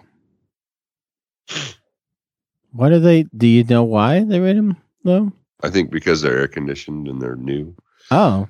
[2.71, 3.23] What do they?
[3.35, 5.31] Do you know why they rate them low?
[5.63, 7.75] I think because they're air conditioned and they're new,
[8.11, 8.47] Oh,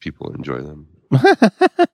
[0.00, 0.88] people enjoy them.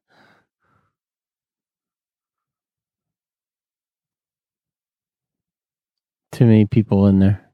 [6.33, 7.51] too many people in there.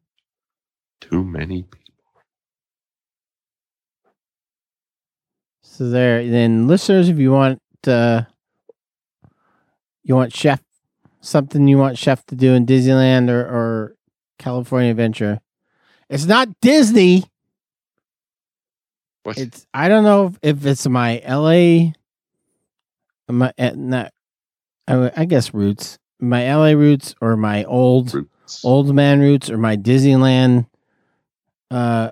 [1.00, 1.94] Too many people.
[5.62, 8.22] So there, then listeners, if you want, uh,
[10.06, 10.62] you want chef
[11.20, 13.96] something you want chef to do in Disneyland or, or
[14.38, 15.40] California Adventure,
[16.08, 17.24] it's not Disney.
[19.24, 19.36] What?
[19.36, 21.92] It's I don't know if it's my L.A.
[23.28, 24.12] my uh, not
[24.86, 26.76] I, I guess roots, my L.A.
[26.76, 28.64] roots or my old Roots.
[28.64, 30.66] old man roots or my Disneyland
[31.72, 32.10] uh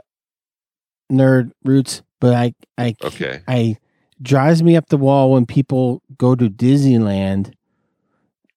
[1.12, 3.42] nerd roots, but I I Okay.
[3.46, 3.76] I
[4.20, 7.52] drives me up the wall when people go to Disneyland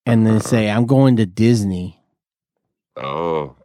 [0.08, 2.00] and then say I'm going to Disney.
[2.96, 3.56] Oh,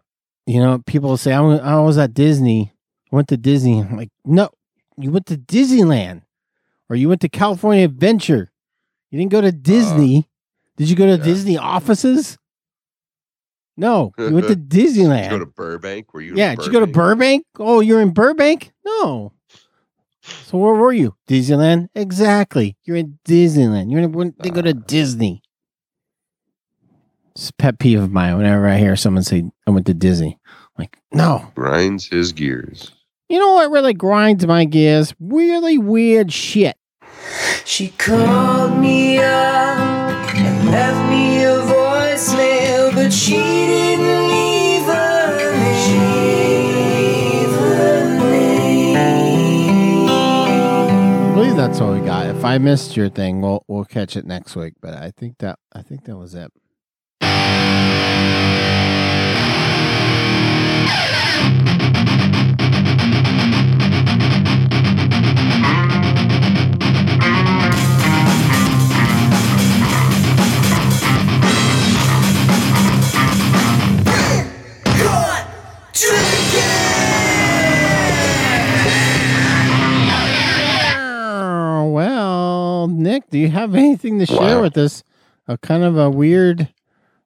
[0.45, 2.71] You know, people say I was, I was at Disney.
[3.11, 3.79] I went to Disney.
[3.79, 4.49] I'm like, no,
[4.97, 6.21] you went to Disneyland,
[6.89, 8.51] or you went to California Adventure.
[9.09, 10.27] You didn't go to Disney.
[10.77, 11.23] Did you go to Uh, yeah.
[11.23, 12.37] Disney offices?
[13.75, 15.29] No, you went to Did you Disneyland.
[15.31, 16.13] go to Burbank?
[16.13, 16.35] Were you?
[16.35, 17.45] yeah, did you go to Burbank?
[17.57, 18.71] Oh, you're in Burbank?
[18.85, 19.33] No.
[20.21, 21.15] So where were you?
[21.27, 21.89] Disneyland?
[21.95, 22.77] Exactly.
[22.83, 23.91] You're in Disneyland.
[23.91, 24.35] You're in.
[24.39, 25.41] They go to Disney.
[27.43, 28.37] It's a pet peeve of mine.
[28.37, 31.51] Whenever I hear someone say I went to Disney, I'm like, no.
[31.55, 32.93] Grinds his gears.
[33.27, 35.13] You know what really grinds my gears?
[35.19, 36.77] Really weird shit.
[37.65, 46.71] She called me up and left me a voicemail, but she didn't leave a name.
[46.71, 50.07] Leave a name.
[50.09, 52.27] I believe that's all we got.
[52.27, 54.75] If I missed your thing, we'll we'll catch it next week.
[54.81, 56.49] But I think that I think that was it
[83.33, 84.61] do you have anything to share wow.
[84.61, 85.03] with us?
[85.47, 86.71] A kind of a weird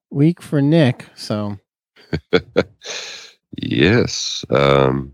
[0.10, 1.06] week for Nick.
[1.16, 1.58] So
[3.58, 4.46] yes.
[4.50, 5.14] Um,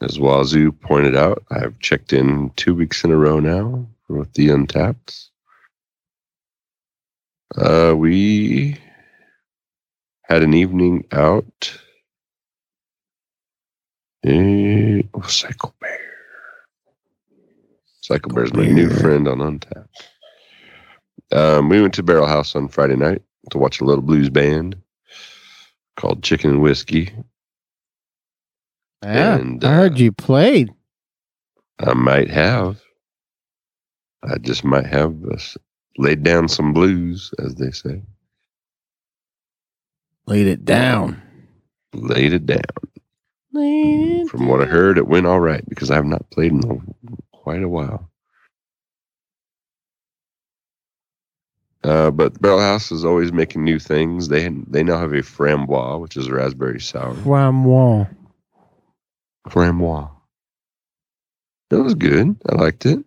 [0.00, 4.48] as Wazoo pointed out, I've checked in two weeks in a row now with the
[4.48, 5.28] Untappd.
[7.56, 8.78] Uh, we
[10.22, 11.78] had an evening out.
[14.24, 15.98] Eh, oh, Cycle Bear.
[18.00, 19.88] Cycle Bear's my new friend on Untappd.
[21.32, 24.76] Um, we went to Barrel House on Friday night to watch a little blues band
[25.96, 27.10] called Chicken and Whiskey.
[29.02, 30.70] yeah, And, I heard uh, you played.
[31.78, 32.80] I might have.
[34.22, 35.38] I just might have uh,
[35.98, 38.02] laid down some blues, as they say.
[40.26, 41.22] Laid it down.
[41.94, 42.60] Laid it down.
[43.52, 46.94] Laid From what I heard, it went all right because I have not played in
[47.32, 48.09] quite a while.
[51.82, 54.28] Uh, but Barrel House is always making new things.
[54.28, 57.14] They they now have a framboise, which is a raspberry sour.
[57.14, 58.08] Wall.
[59.48, 60.10] Framboise.
[61.70, 62.36] It was good.
[62.48, 63.04] I liked it.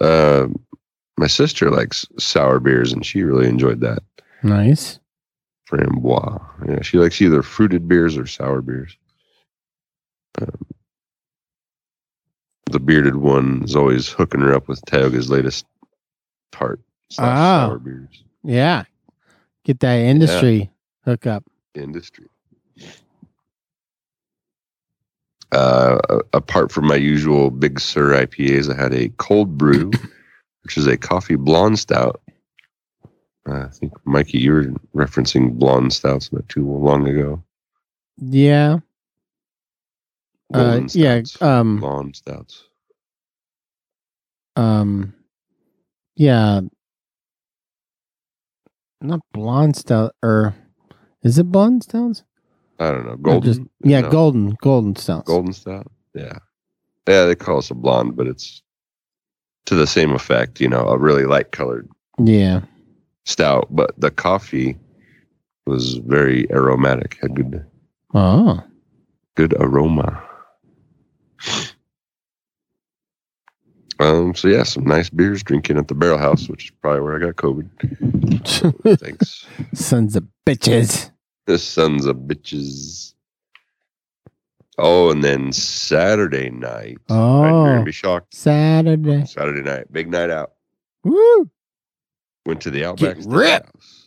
[0.00, 0.48] Uh,
[1.16, 4.02] my sister likes sour beers, and she really enjoyed that.
[4.42, 4.98] Nice.
[5.70, 6.68] Framboise.
[6.68, 8.96] Yeah, she likes either fruited beers or sour beers.
[10.40, 10.66] Um,
[12.70, 15.66] the bearded one is always hooking her up with Tioga's latest
[16.50, 16.80] tart
[17.12, 17.66] slash Ah.
[17.68, 18.84] sour beers Yeah.
[19.64, 20.70] Get that industry
[21.04, 21.44] hook up.
[21.74, 22.26] industry.
[25.52, 25.98] Uh,
[26.32, 29.90] apart from my usual Big Sur IPAs, I had a cold brew,
[30.62, 32.22] which is a coffee blonde stout.
[33.46, 37.42] Uh, I think Mikey, you were referencing blonde stouts not too long ago.
[38.18, 38.78] Yeah.
[40.54, 41.22] Uh, Golden yeah.
[41.40, 41.80] Um.
[41.80, 42.64] blonde stouts.
[44.56, 45.12] Um.
[46.16, 46.60] Yeah.
[49.02, 50.54] Not blonde stout, or
[51.22, 52.22] is it blonde stouts?
[52.78, 53.16] I don't know.
[53.16, 53.42] Golden.
[53.42, 55.26] just- yeah, No, golden, golden stouts.
[55.28, 55.90] Golden stout.
[56.14, 56.38] Yeah.
[57.08, 58.62] Yeah, they call us a blonde, but it's
[59.66, 60.60] to the same effect.
[60.60, 61.88] You know, a really light colored
[62.18, 62.62] Yeah.
[63.24, 64.76] stout, but the coffee
[65.66, 67.18] was very aromatic.
[67.20, 67.64] Had good
[68.14, 68.62] Oh.
[69.36, 70.22] good aroma.
[74.02, 74.34] Um.
[74.34, 77.20] So yeah, some nice beers drinking at the Barrel House, which is probably where I
[77.20, 78.98] got COVID.
[79.00, 79.46] Thanks.
[79.74, 81.10] Sons of bitches.
[81.46, 83.14] the sons of bitches.
[84.78, 86.98] Oh, and then Saturday night.
[87.08, 87.64] You're Oh.
[87.66, 88.34] gonna be shocked.
[88.34, 89.24] Saturday.
[89.26, 90.52] Saturday night, big night out.
[91.04, 91.48] Woo.
[92.46, 93.24] Went to the Outback Get.
[93.26, 94.06] Steakhouse.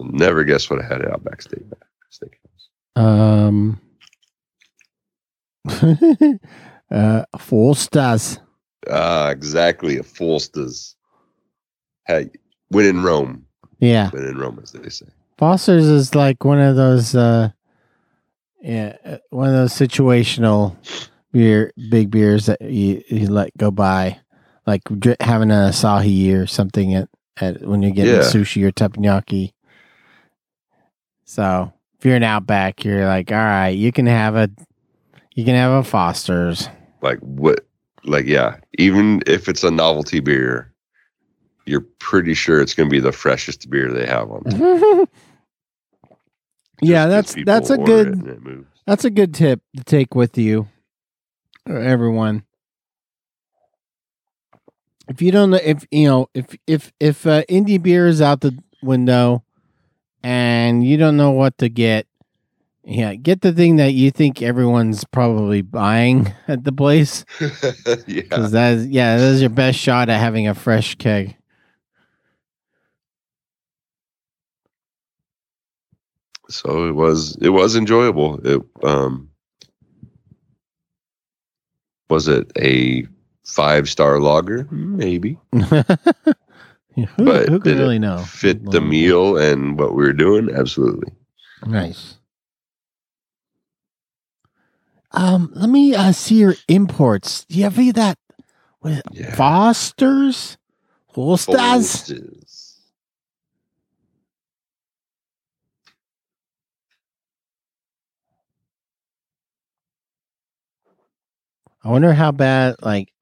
[0.00, 2.68] Never guess what I had at Outback Steakhouse.
[2.96, 3.80] Um.
[6.94, 8.38] uh, four stars.
[8.90, 9.98] Ah, exactly.
[9.98, 10.94] A Foster's.
[12.06, 12.30] Hey,
[12.68, 13.44] when in Rome.
[13.80, 14.10] Yeah.
[14.10, 15.06] When in Rome, as they say.
[15.38, 17.50] Foster's is like one of those, uh,
[18.60, 20.76] yeah, uh, one of those situational
[21.32, 24.20] beer, big beers that you, you let go by,
[24.66, 24.82] like
[25.20, 27.08] having an Asahi or something at,
[27.40, 28.20] at when you're getting Yeah.
[28.20, 29.52] sushi or teppanyaki.
[31.24, 34.48] So if you're an Outback, you're like, all right, you can have a,
[35.34, 36.68] you can have a Foster's.
[37.04, 37.66] Like what?
[38.02, 38.56] Like yeah.
[38.78, 40.72] Even if it's a novelty beer,
[41.66, 44.42] you're pretty sure it's going to be the freshest beer they have on.
[46.82, 48.08] yeah, that's that's a good.
[48.08, 48.68] it and it moves.
[48.86, 50.68] That's a good tip to take with you,
[51.68, 52.44] everyone.
[55.08, 58.40] If you don't know, if you know, if if if uh, indie beer is out
[58.40, 59.44] the window,
[60.22, 62.06] and you don't know what to get,
[62.84, 68.22] yeah, get the thing that you think everyone's probably buying at the place, yeah.
[68.22, 71.36] because that is yeah, that is your best shot at having a fresh keg.
[76.48, 79.30] so it was it was enjoyable it um
[82.10, 83.06] was it a
[83.46, 85.38] five star lager maybe
[86.96, 88.18] Yeah, who, But who it really know?
[88.18, 91.12] fit the meal and what we were doing absolutely
[91.66, 92.18] Nice.
[95.14, 97.44] Um, let me uh, see your imports.
[97.44, 98.18] Do you have any of that?
[98.80, 99.04] What is it?
[99.12, 100.58] yeah Fosters?
[101.06, 101.56] Holsters?
[101.56, 102.78] Folsters.
[111.84, 112.76] I wonder how bad.
[112.82, 113.12] Like,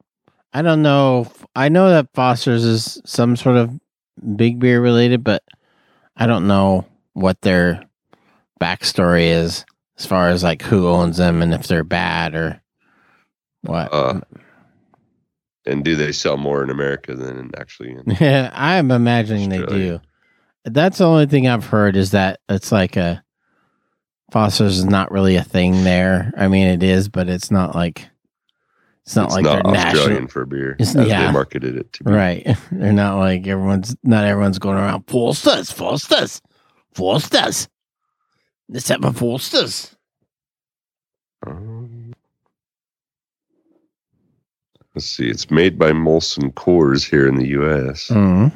[0.55, 1.30] I don't know.
[1.55, 3.78] I know that Foster's is some sort of
[4.36, 5.43] big beer related, but
[6.16, 7.82] I don't know what their
[8.61, 9.66] backstory is
[9.99, 12.61] as far as like who owns them and if they're bad or
[13.62, 13.93] what.
[13.93, 14.20] Uh,
[15.66, 20.01] And do they sell more in America than actually in Yeah, I'm imagining they do.
[20.64, 23.22] That's the only thing I've heard is that it's like a
[24.32, 26.32] Foster's is not really a thing there.
[26.36, 28.09] I mean, it is, but it's not like
[29.05, 31.26] it's not it's like not they're Australian national, for beer It's- as yeah.
[31.26, 32.11] they marketed it to be.
[32.12, 32.57] right?
[32.72, 33.95] They're not like everyone's.
[34.05, 36.40] Not everyone's going around Foster's, Foster's,
[36.95, 37.68] Foster's.
[38.69, 39.95] Let's have a Foster's.
[41.47, 42.13] Um,
[44.95, 45.29] let's see.
[45.29, 48.09] It's made by Molson Coors here in the U.S.
[48.09, 48.53] Mm.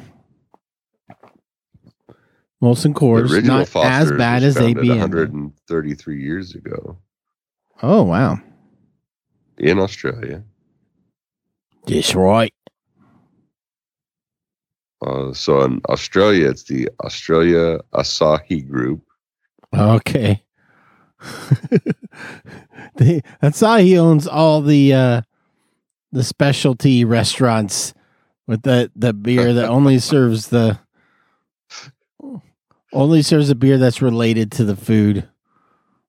[2.63, 4.87] Molson The Coors, not as bad as ABN.
[4.99, 6.97] 133 years ago
[7.83, 8.39] Oh wow,
[9.59, 10.43] in Australia.
[11.85, 12.51] that's right.
[15.05, 19.03] Uh, so in Australia, it's the Australia Asahi Group.
[19.75, 20.43] Okay.
[23.41, 25.21] that's how he owns all the uh
[26.11, 27.93] the specialty restaurants
[28.45, 30.79] with the the beer that only serves the
[32.93, 35.27] only serves a beer that's related to the food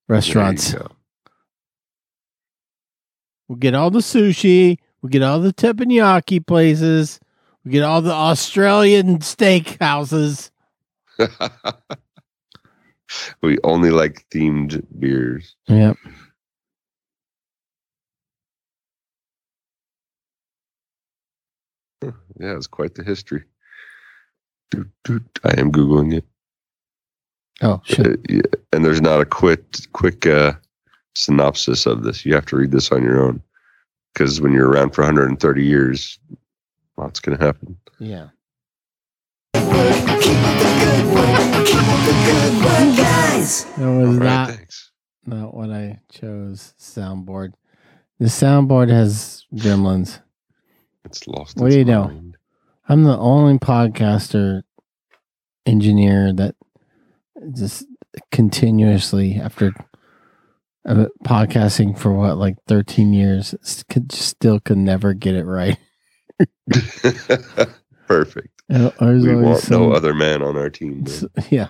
[0.09, 0.73] restaurants.
[0.73, 0.95] There you go.
[3.49, 7.19] We get all the sushi, we get all the teppanyaki places,
[7.65, 10.51] we get all the Australian steak houses.
[13.43, 15.57] we only like themed beers.
[15.67, 15.97] Yep.
[22.03, 23.43] Yeah, it's quite the history.
[24.71, 25.39] Doot, doot.
[25.45, 26.25] I am googling it.
[27.61, 28.07] Oh shit.
[28.07, 28.43] Uh, yeah,
[28.73, 30.53] and there's not a quick quick uh,
[31.17, 32.25] synopsis of this.
[32.25, 33.43] You have to read this on your own
[34.13, 36.19] because when you're around for 130 years,
[36.97, 37.77] lots going to happen.
[37.99, 38.29] Yeah.
[40.89, 43.65] Good work, keep the good work, guys.
[43.77, 44.91] That was right, not thanks.
[45.27, 46.73] not what I chose.
[46.81, 47.53] Soundboard.
[48.19, 50.21] The soundboard has gremlins.
[51.05, 51.59] It's lost.
[51.59, 52.23] What its do you know?
[52.89, 54.63] I'm the only podcaster
[55.67, 56.55] engineer that
[57.55, 57.85] just
[58.33, 59.75] continuously after
[60.89, 63.55] uh, podcasting for what like 13 years
[63.91, 65.77] could still could never get it right.
[68.07, 68.58] Perfect.
[68.71, 71.05] Uh, We want some- no other man on our team.
[71.05, 71.47] man.
[71.51, 71.69] yeah.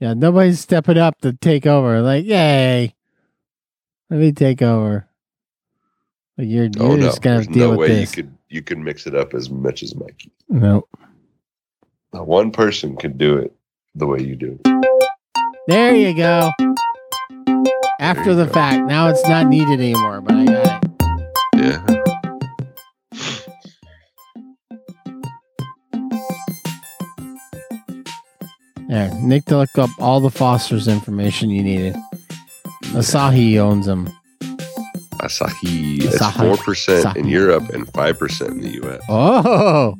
[0.00, 2.02] Yeah, nobody's stepping up to take over.
[2.02, 2.94] Like, yay.
[4.10, 5.08] Let me take over.
[6.38, 8.14] Like you're, you're Oh no, just gonna there's deal no with way this.
[8.16, 10.30] you could you could mix it up as much as Mikey.
[10.50, 10.86] No.
[12.12, 13.54] Not one person could do it
[13.94, 14.58] the way you do.
[15.66, 16.50] There you go.
[17.98, 18.52] After you the go.
[18.52, 20.90] fact, now it's not needed anymore, but I got it.
[21.56, 22.15] Yeah.
[28.88, 31.96] There, Nick to look up all the Foster's information you needed.
[32.92, 34.08] Asahi owns them.
[35.20, 36.02] Asahi.
[36.38, 37.30] Four percent in Asahi.
[37.30, 39.02] Europe and five percent in the U.S.
[39.08, 39.96] Oh,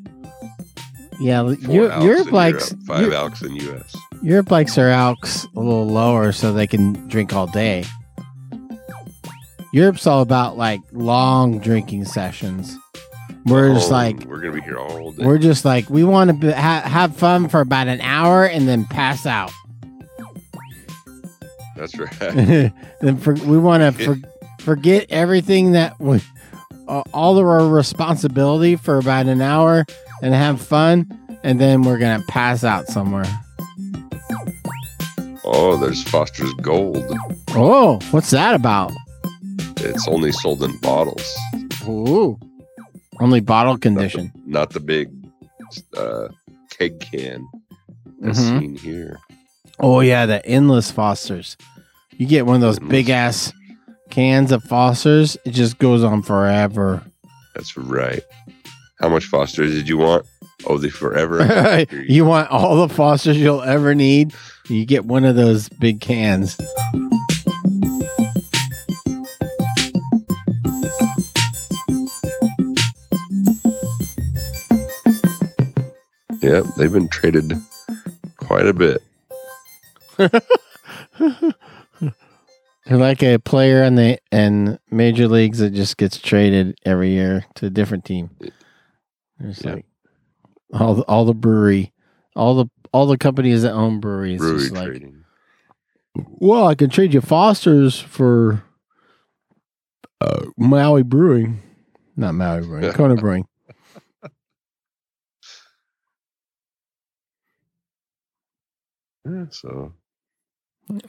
[1.19, 1.43] yeah.
[1.43, 3.97] Four Europe, Alks Europe in likes Europe, five Europe, Alks in U.S.
[4.23, 7.85] Europe likes their alks a little lower so they can drink all day.
[9.73, 12.77] Europe's all about like long drinking sessions.
[13.47, 15.25] We're just like we're gonna be here all day.
[15.25, 18.67] We're just like we want to be, ha- have fun for about an hour and
[18.67, 19.53] then pass out.
[21.77, 22.11] That's right.
[23.01, 24.17] then for, we want to for,
[24.61, 26.21] forget everything that we,
[26.89, 29.85] uh, all of our responsibility for about an hour
[30.23, 31.07] and have fun,
[31.45, 33.27] and then we're gonna pass out somewhere.
[35.45, 37.15] oh, there's Foster's Gold.
[37.51, 38.93] Oh, what's that about?
[39.79, 41.25] It's only sold in bottles,
[41.87, 42.41] Ooh,
[43.21, 44.33] only bottle condition.
[44.47, 45.09] not the big
[45.97, 46.29] uh,
[46.71, 47.47] keg can
[48.25, 48.59] as Mhm.
[48.61, 49.19] seen here.
[49.81, 51.57] Oh yeah, the endless Fosters.
[52.17, 52.91] You get one of those Endless.
[52.91, 53.53] big ass
[54.11, 55.37] cans of Fosters.
[55.45, 57.03] It just goes on forever.
[57.55, 58.23] That's right.
[59.01, 60.25] How much Fosters did you want?
[60.67, 61.87] Oh, the forever.
[61.93, 64.33] You you want all the Fosters you'll ever need?
[64.69, 66.57] You get one of those big cans.
[76.43, 77.53] Yep, they've been traded
[78.37, 79.03] quite a bit.
[82.87, 87.45] They're like a player in the in major leagues that just gets traded every year
[87.57, 88.31] to a different team.
[89.39, 89.75] There's Yeah.
[89.75, 89.87] like
[90.73, 91.93] all the, all the brewery,
[92.37, 94.39] all the all the companies that own breweries.
[94.39, 95.25] Brewery like, trading.
[96.15, 98.63] well, I can trade you Foster's for
[100.21, 101.61] uh, Maui Brewing,
[102.17, 103.49] not Maui Brewing, Kona Brewing.
[109.29, 109.93] Yeah, so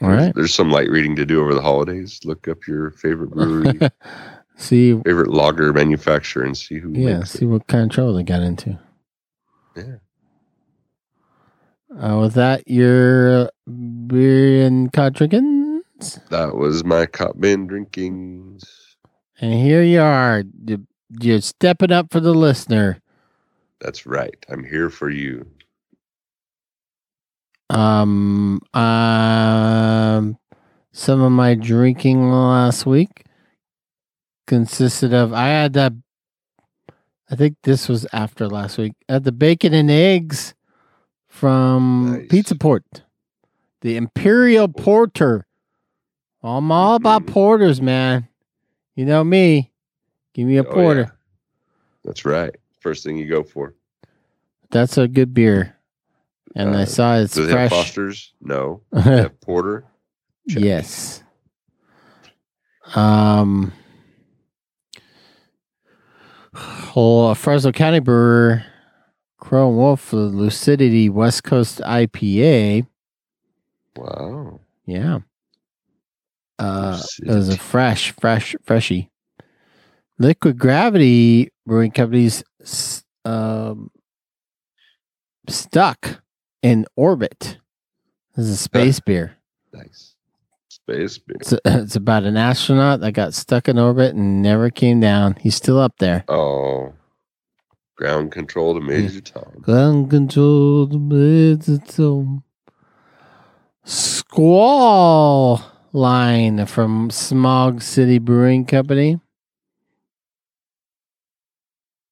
[0.02, 0.34] All right.
[0.34, 2.20] there's some light reading to do over the holidays.
[2.24, 3.78] Look up your favorite brewery.
[4.56, 8.42] See, favorite lager manufacturer and see who yeah, see what kind of trouble they got
[8.42, 8.76] into.
[9.76, 9.96] Yeah.
[11.96, 13.50] Uh, with that, your
[14.08, 18.96] beer and cod drinkings, That was my cop bin drinkings.
[19.40, 20.42] and here you are.
[20.66, 20.86] You-
[21.20, 23.00] You're stepping up for the listener.
[23.80, 24.44] That's right.
[24.50, 25.46] I'm here for you.
[27.70, 30.38] Um, um,
[30.92, 33.24] some of my drinking last week
[34.46, 35.92] consisted of I had that.
[37.30, 38.94] I think this was after last week.
[39.08, 40.54] I had the bacon and eggs
[41.26, 42.28] from Nice.
[42.30, 42.84] Pizza Port,
[43.82, 45.46] the Imperial Porter.
[46.42, 47.32] I'm all about Mhm.
[47.32, 48.28] porters, man.
[48.94, 49.72] You know me.
[50.32, 51.00] Give me a Oh, porter.
[51.00, 51.10] yeah.
[52.04, 52.54] That's right.
[52.80, 53.74] First thing you go for.
[54.70, 55.74] That's a good beer.
[56.56, 57.70] And I Uh, saw it's Does it have.
[57.70, 58.32] Foster's?
[58.40, 58.82] No.
[58.92, 59.84] It have Porter?
[60.48, 60.62] Check.
[60.62, 61.22] Yes.
[62.94, 63.72] Um.
[66.54, 68.64] Whole Fresno County brewer,
[69.38, 72.86] Crow and Wolf, Lucidity West Coast IPA.
[73.96, 74.60] Wow.
[74.86, 75.18] Yeah.
[76.58, 79.10] Uh, it was a fresh, fresh, freshy.
[80.18, 82.42] Liquid Gravity Brewing Company's
[83.24, 83.90] um,
[85.48, 86.20] stuck
[86.62, 87.58] in orbit.
[88.36, 89.36] This is a space beer.
[89.72, 90.14] Nice.
[90.68, 91.36] Space beer.
[91.40, 95.36] It's, it's about an astronaut that got stuck in orbit and never came down.
[95.40, 96.24] He's still up there.
[96.28, 96.94] Oh.
[97.96, 99.58] Ground control to Major Tom.
[99.60, 102.44] Ground control the blades its own.
[103.84, 105.60] Squall
[105.92, 109.18] line from Smog City Brewing Company.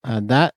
[0.03, 0.56] Uh, that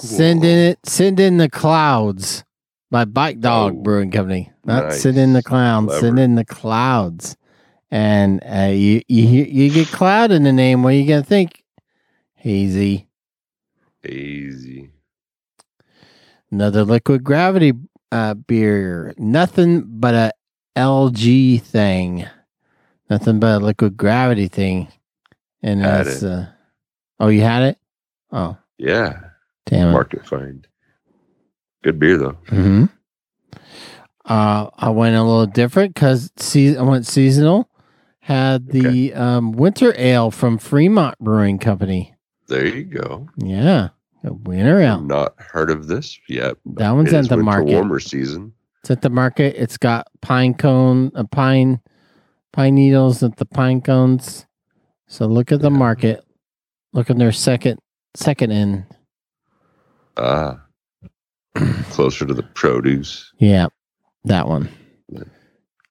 [0.00, 2.44] send in it send in the clouds
[2.90, 4.50] by Bike Dog Oh, Brewing Company.
[4.64, 5.44] Not send in the nice.
[5.44, 7.36] clouds, send in the clouds.
[7.90, 10.82] And uh, you you you get cloud in the name.
[10.82, 11.64] What are you gonna think?
[12.34, 13.08] Hazy.
[14.02, 14.90] Hazy.
[16.50, 17.72] Another liquid gravity
[18.12, 19.14] uh, beer.
[19.18, 20.32] Nothing but a
[20.76, 22.26] LG thing.
[23.08, 24.88] Nothing but a liquid gravity thing.
[25.62, 26.46] And that's uh
[27.18, 27.78] oh you had it?
[28.32, 29.29] Oh Yeah.
[29.70, 29.92] Damn.
[29.92, 30.66] Market find.
[31.82, 32.36] Good beer though.
[32.48, 32.84] hmm
[34.24, 37.68] Uh, I went a little different because se- I went seasonal.
[38.20, 42.14] Had the um, winter ale from Fremont Brewing Company.
[42.48, 43.28] There you go.
[43.38, 43.88] Yeah,
[44.22, 45.00] a winter ale.
[45.00, 46.56] Not heard of this yet.
[46.66, 47.72] That one's at the market.
[47.72, 48.52] warmer season.
[48.82, 49.56] It's at the market.
[49.56, 51.80] It's got pine cone, a pine,
[52.52, 54.46] pine needles at the pine cones.
[55.08, 55.78] So look at the Yeah.
[55.78, 56.24] market.
[56.92, 57.78] Look at their second,
[58.14, 58.84] second end.
[60.20, 60.60] Ah.
[61.90, 63.32] Closer to the produce.
[63.38, 63.68] Yeah,
[64.24, 64.68] that one.
[65.08, 65.24] Yeah.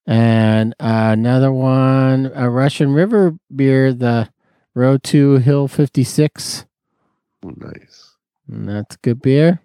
[0.06, 4.30] And uh, another one, a Russian River beer, the
[4.74, 6.66] Row 2 Hill 56.
[7.46, 8.16] Oh, nice.
[8.48, 9.62] And that's good beer.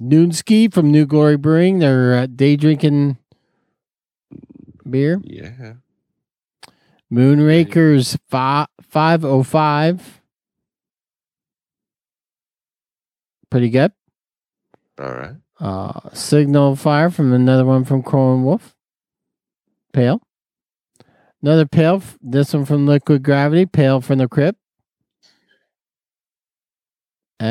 [0.00, 3.18] Noonski from New Glory Brewing, their uh, day drinking
[4.88, 5.20] beer.
[5.22, 5.74] Yeah.
[7.12, 10.21] Moonrakers fi- 505.
[13.52, 13.92] Pretty good.
[14.98, 15.36] All right.
[15.60, 18.74] Uh, Signal Fire from another one from Crow and Wolf.
[19.92, 20.22] Pale.
[21.42, 22.02] Another pale.
[22.22, 23.66] This one from Liquid Gravity.
[23.66, 24.58] Pale from the Crypt.
[27.38, 27.50] And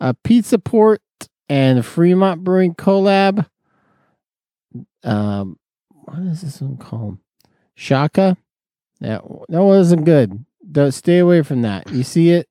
[0.00, 1.00] a Pizza Port
[1.48, 3.46] and Fremont Brewing collab.
[5.04, 5.60] Um,
[5.90, 7.18] what is this one called?
[7.76, 8.36] Shaka.
[8.98, 10.44] That that wasn't good.
[10.72, 11.88] Don't stay away from that.
[11.92, 12.48] You see it.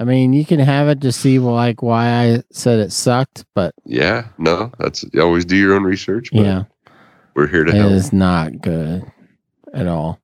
[0.00, 3.74] I mean, you can have it to see like why I said it sucked, but
[3.84, 4.28] Yeah.
[4.38, 6.30] No, that's you always do your own research.
[6.32, 6.64] But yeah,
[7.34, 7.92] We're here to it help.
[7.92, 9.04] It is not good
[9.74, 10.18] at all.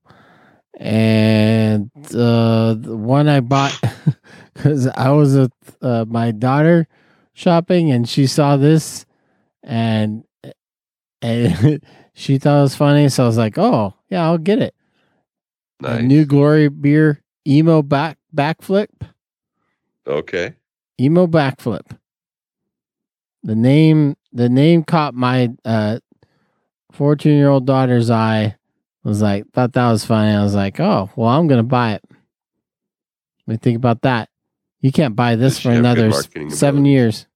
[0.79, 3.79] And uh, the one I bought
[4.53, 5.51] because I was with
[5.83, 6.87] uh, my daughter
[7.33, 9.05] shopping, and she saw this,
[9.61, 10.23] and
[11.21, 11.81] and
[12.13, 14.73] she thought it was funny, so I was like, "Oh, yeah, I'll get it."
[15.79, 16.03] Nice.
[16.03, 18.89] New Glory beer emo back backflip.
[20.07, 20.53] Okay.
[20.99, 21.97] emo backflip.
[23.43, 25.99] The name the name caught my uh
[26.91, 28.55] 14 year old daughter's eye.
[29.03, 30.31] Was like thought that was funny.
[30.35, 32.03] I was like oh well i'm gonna buy it.
[32.09, 34.29] Do you think about that.
[34.81, 36.47] You can't buy this Does for another seven
[36.79, 36.91] abilities?
[36.91, 37.27] years.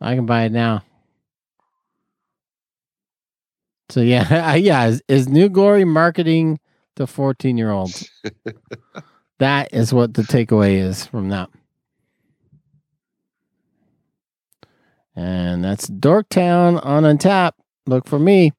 [0.00, 0.84] I can buy it now.
[3.90, 6.58] So yeah yeah is, is new glory marketing
[6.96, 8.08] to 14 year olds
[9.38, 11.50] that is what the takeaway is from that
[15.16, 17.52] And that's Dorktown on Untappd.
[17.86, 18.52] Look for me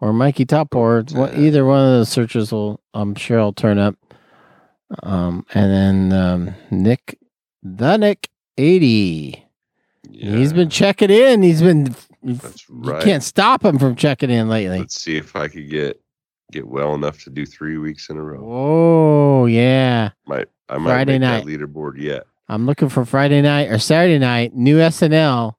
[0.00, 1.34] or Mikey Top or Yeah.
[1.38, 3.96] either one of those searches will I'm sure—I'll turn up.
[5.02, 7.18] Um, and then um, Nick,
[7.62, 8.28] the Nick
[8.58, 9.44] eighty.
[10.12, 11.42] He's been checking in.
[11.42, 11.94] He's been.
[12.22, 13.02] That's You right.
[13.02, 14.78] can't stop him from checking in lately.
[14.80, 16.00] Let's see if I could get
[16.52, 18.40] get well enough to do three weeks in a row.
[18.44, 21.44] Oh yeah, Might I might Friday make night.
[21.44, 22.24] that leaderboard yet?
[22.48, 24.54] I'm looking for Friday night or Saturday night.
[24.54, 25.54] New SNL.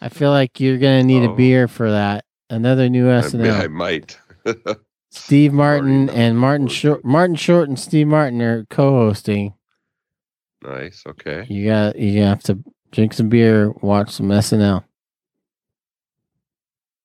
[0.00, 1.34] I feel like you're gonna need a Oh.
[1.36, 2.24] beer for that.
[2.50, 3.60] Another new I, SNL.
[3.60, 4.18] I might.
[5.10, 7.04] Steve Martin and Martin Short.
[7.04, 9.54] Martin Short and Steve Martin are co-hosting.
[10.62, 11.02] nice.
[11.06, 11.46] Okay.
[11.48, 12.58] You got you have to
[12.92, 14.84] drink some beer, watch some SNL.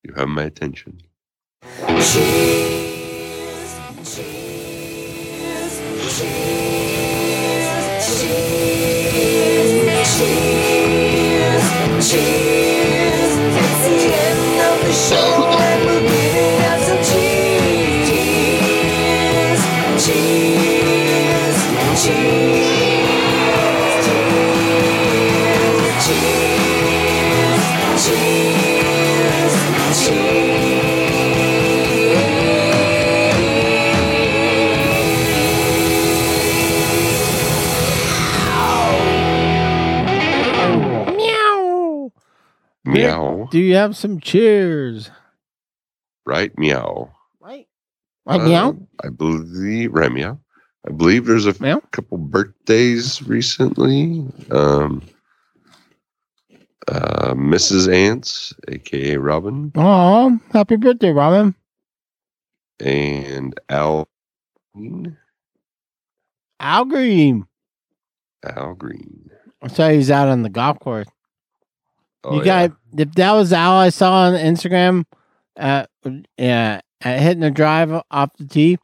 [0.03, 0.99] You have my attention.
[15.13, 15.40] End
[42.93, 43.47] Meow.
[43.51, 45.09] Do you have some cheers?
[46.25, 46.57] Right.
[46.57, 47.11] Meow.
[47.39, 47.67] Right.
[48.25, 48.77] Right Uh, meow.
[49.03, 49.93] I believe.
[49.93, 50.11] Right.
[50.11, 50.39] Meow.
[50.87, 51.81] I believe there's a Meow.
[51.91, 54.25] couple birthdays recently.
[54.51, 55.01] Um.
[56.87, 57.93] Uh, Mrs.
[57.93, 61.53] Ants, aka Robin, Oh, happy birthday, Robin.
[62.79, 64.07] and Al.
[64.73, 65.15] Green.
[66.59, 67.45] Al Green.
[68.43, 69.29] Al Green.
[69.61, 71.07] I saw he's out on the golf course.
[72.23, 75.05] Oh, you got if that was Al I saw on Instagram,
[75.57, 75.85] uh,
[76.37, 78.77] yeah, at hitting the drive off the tee.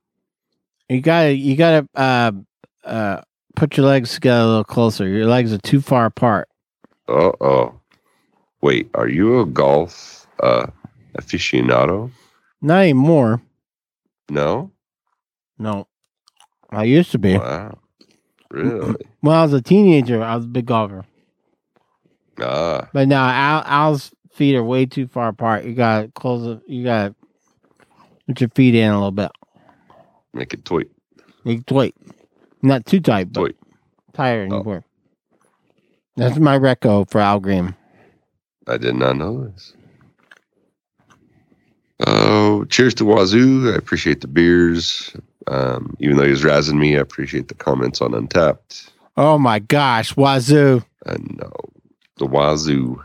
[0.90, 2.32] You gotta, you gotta, uh,
[2.84, 3.22] uh,
[3.56, 5.08] put your legs together a little closer.
[5.08, 6.48] Your legs are too far apart.
[7.08, 7.80] Uh oh.
[8.62, 10.68] Wait, are you a golf uh
[11.18, 12.12] aficionado?
[12.62, 13.42] Not anymore.
[14.30, 14.72] No.
[15.60, 15.88] No,
[16.70, 17.38] I used to be.
[17.38, 17.80] Wow.
[18.52, 18.96] Really?
[19.22, 21.04] When I was a teenager, I was a big golfer.
[22.42, 22.88] Ah.
[22.94, 25.66] But now Al, Al's feet are way too far apart.
[25.66, 26.62] You gotta close it.
[26.68, 27.16] You gotta
[28.28, 29.32] put your feet in a little bit.
[30.34, 30.88] Make it tight.
[31.46, 31.96] Like tight,
[32.62, 33.56] not too tight, but Tight.
[34.14, 34.56] tighter Oh.
[34.58, 34.84] anymore.
[36.18, 37.76] That's my reco for Al Green.
[38.68, 39.74] I did not know this.
[42.06, 43.72] Oh, cheers to Wazoo.
[43.74, 45.16] I appreciate the beers.
[45.48, 48.90] Um, even though he was razzing me, I appreciate the comments on Untappd.
[49.16, 50.84] Oh my gosh, Wazoo!
[51.06, 51.52] And no,
[52.18, 53.02] the Wazoo.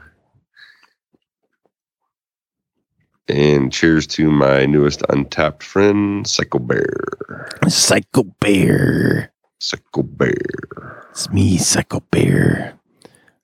[3.28, 7.48] And cheers to my newest Untappd friend, Psycho Bear.
[7.68, 9.32] Psycho Bear.
[9.58, 11.06] Psycho Bear.
[11.10, 12.78] It's me, Psycho Bear.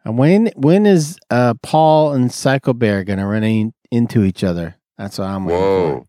[0.05, 4.77] And when when is uh Paul and Psycho Bear gonna run in, into each other?
[4.97, 6.05] That's what I'm waiting for.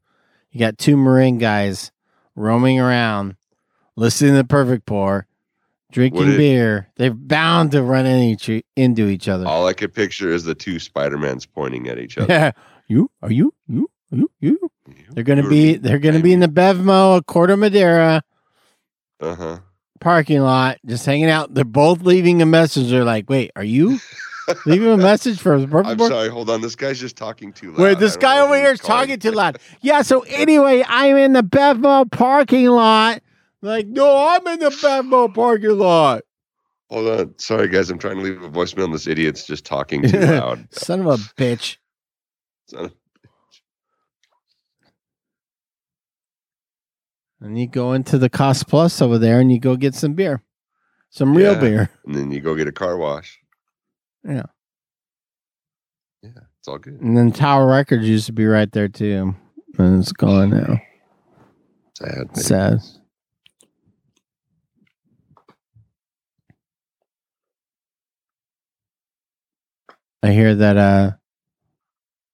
[0.51, 1.91] You got two Marine guys
[2.35, 3.35] roaming around,
[3.95, 5.27] listening to Perfect Pour,
[5.91, 6.87] drinking Would it- beer.
[6.97, 9.45] They're bound to run into each, into each other.
[9.47, 12.27] All I could picture is the two Spider-Mans pointing at each other.
[12.33, 12.51] Yeah.
[12.87, 14.69] you are you you you you.
[15.11, 18.23] They're gonna be they're gonna be in the Bevmo, Corte Madera
[19.19, 19.59] Uh-huh.
[19.99, 21.53] parking lot, just hanging out.
[21.53, 22.89] They're both leaving a message.
[22.89, 23.99] They're like, "Wait, are you
[24.65, 26.61] leaving a message for Perfect I'm Pour?" sorry, hold on.
[26.61, 27.79] This guy's just talking too loud.
[27.79, 29.57] Wait, this I don't guy know over who here he's is talking too loud.
[29.81, 33.21] Yeah, so anyway, I'm in the Bevmo parking lot.
[33.61, 36.23] Like, no, I'm in the Bevmo parking lot.
[36.89, 37.33] Hold on.
[37.37, 37.89] Sorry, guys.
[37.89, 40.67] I'm trying to leave a voicemail this idiot's just talking too loud.
[40.73, 41.77] Son of a bitch.
[42.67, 42.95] Son- of a bitch.
[47.41, 50.41] And you go into the Cost Plus over there and you go get some beer.
[51.09, 51.59] Some real Yeah.
[51.59, 51.89] beer.
[52.05, 53.39] And then you go get a car wash.
[54.27, 54.43] Yeah.
[56.21, 56.99] Yeah, it's all good.
[57.01, 59.35] And then Tower Records used to be right there too.
[59.77, 60.81] And it's gone now.
[61.95, 62.35] Sad.
[62.37, 62.79] Sad.
[70.21, 71.11] I hear that uh,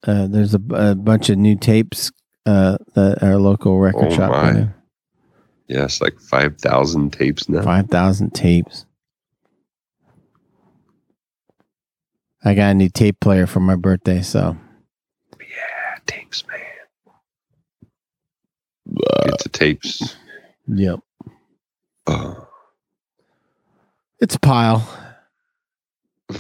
[0.08, 2.12] uh there's a, a bunch of new tapes
[2.46, 4.68] uh that our local record Oh, shop my.
[5.68, 7.64] Yes, like 5,000 tapes now.
[7.64, 8.86] Five thousand tapes.
[12.44, 14.56] I got a new tape player for my birthday, so
[15.40, 16.60] Yeah, tapes, man.
[19.26, 20.16] Get the tapes.
[20.68, 21.00] yep.
[22.06, 22.48] Oh.
[24.20, 24.88] It's a pile.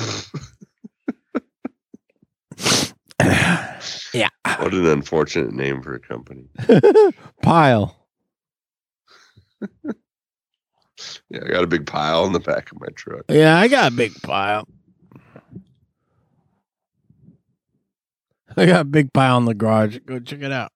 [4.16, 4.30] yeah.
[4.60, 6.46] What an unfortunate name for a company.
[7.42, 7.96] Pile.
[11.30, 13.26] Yeah, I got a big pile in the back of my truck.
[13.28, 14.66] Yeah, I got a big pile.
[18.56, 19.98] I got a big pile in the garage.
[20.06, 20.72] Go check it out.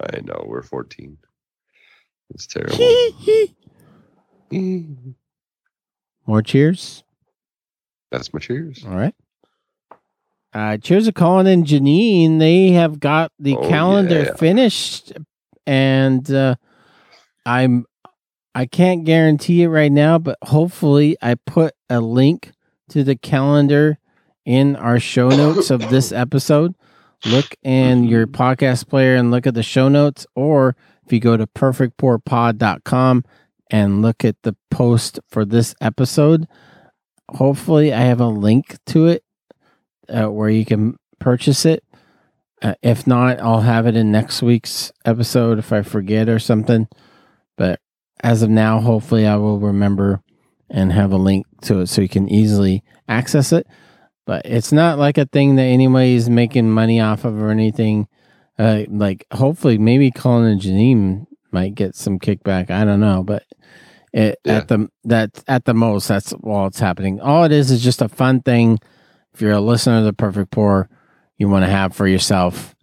[0.00, 1.18] I know we're 14.
[2.30, 2.78] It's terrible.
[6.26, 7.04] More cheers.
[8.10, 8.84] That's my cheers.
[8.84, 9.14] All right.
[10.52, 12.38] Uh, cheers to Colin and Janine.
[12.40, 14.34] They have got the Oh, calendar yeah.
[14.34, 15.12] finished,
[15.66, 16.56] and uh,
[17.46, 17.86] I'm
[18.54, 22.50] I can't guarantee it right now, but hopefully I put a link
[22.88, 23.98] to the calendar
[24.44, 26.74] in our show notes of this episode.
[27.26, 30.74] Look in your podcast player and look at the show notes, or
[31.06, 33.24] if you go to perfectpourpod.com
[33.70, 36.48] and look at the post for this episode,
[37.34, 39.24] hopefully I have a link to it
[40.08, 41.84] uh, where you can purchase it.
[42.62, 46.88] Uh, if not, I'll have it in next week's episode if I forget or something.
[47.56, 47.80] But
[48.22, 50.20] as of now, hopefully I will remember
[50.68, 53.66] and have a link to it so you can easily access it.
[54.26, 58.06] But it's not like a thing that anybody is making money off of or anything.
[58.58, 62.70] Uh, like hopefully maybe Colin and Janine might get some kickback.
[62.70, 63.44] I don't know, but
[64.12, 64.56] it, Yeah.
[64.58, 67.20] at the that at the most that's all it's happening.
[67.20, 68.78] All it is is just a fun thing.
[69.34, 70.88] If you're a listener to the Perfect Pour,
[71.38, 72.74] you want to have for yourself,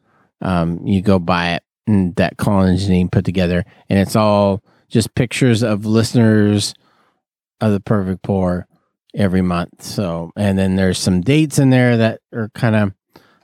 [0.41, 4.64] um, you go buy it and that Colin and Janine put together, and it's all
[4.90, 6.74] just pictures of listeners
[7.60, 8.68] of the Perfect Pour
[9.14, 9.82] every month.
[9.84, 12.94] So, and then there's some dates in there that are kind of,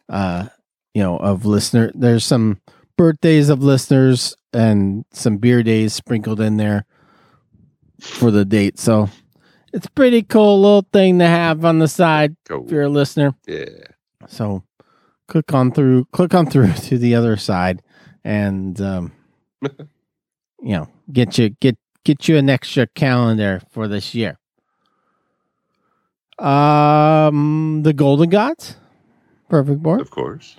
[0.08, 0.48] uh,
[0.94, 1.92] you know, of listener.
[1.96, 2.62] There's some
[2.98, 6.86] birthdays of listeners and some beer days sprinkled in there
[8.00, 8.80] for the date.
[8.80, 9.10] So
[9.74, 12.64] it's pretty cool little thing to have on the side Go.
[12.66, 13.34] if you're a listener.
[13.48, 13.66] Yeah.
[14.28, 14.64] So
[15.28, 17.82] click on through, click on through to the other side,
[18.24, 19.12] and um,
[19.62, 19.74] you
[20.62, 24.38] know, get you get get you an extra calendar for this year.
[26.40, 28.76] Um, the Golden Gods,
[29.50, 30.58] perfect board Of course.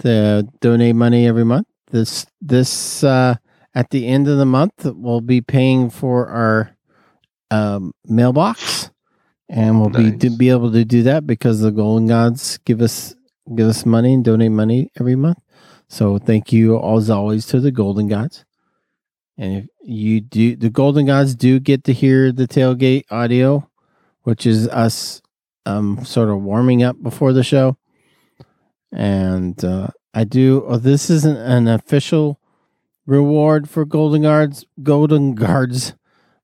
[0.00, 1.68] to donate money every month.
[1.90, 3.36] This this uh,
[3.74, 6.76] at the end of the month we'll be paying for our
[7.50, 8.90] um, mailbox,
[9.48, 10.20] and we'll be Nice.
[10.20, 13.14] to be able to do that because the Golden Gods give us
[13.54, 15.38] give us money and donate money every month.
[15.88, 18.44] So thank you as always to the Golden Gods.
[19.36, 23.68] And if you do, the Golden Gods do get to hear the tailgate audio,
[24.22, 25.20] which is us
[25.66, 27.76] um, sort of warming up before the show.
[28.92, 30.64] And uh, I do.
[30.66, 32.38] Oh, this isn't an official
[33.06, 35.94] reward for Golden Guards, Golden Guards,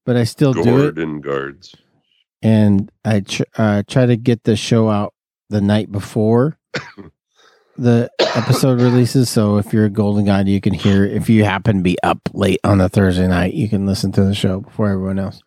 [0.04, 1.22] but I still do it.
[1.22, 1.74] Guards.
[2.42, 5.14] And I tr- uh, try to get the show out
[5.50, 6.58] the night before
[7.76, 9.28] the episode releases.
[9.28, 11.04] So if you're a Golden Guide, you can hear.
[11.04, 14.24] If you happen to be up late on a Thursday night, you can listen to
[14.24, 15.42] the show before everyone else.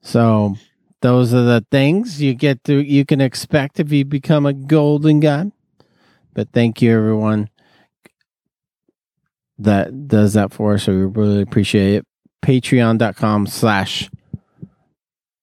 [0.00, 0.56] So
[1.00, 5.20] those are the things you get to you can expect if you become a Golden
[5.20, 5.52] Guide.
[6.32, 7.48] But thank you everyone
[9.58, 10.84] that does that for us.
[10.84, 12.06] So we really appreciate it.
[12.44, 14.10] Patreon.com slash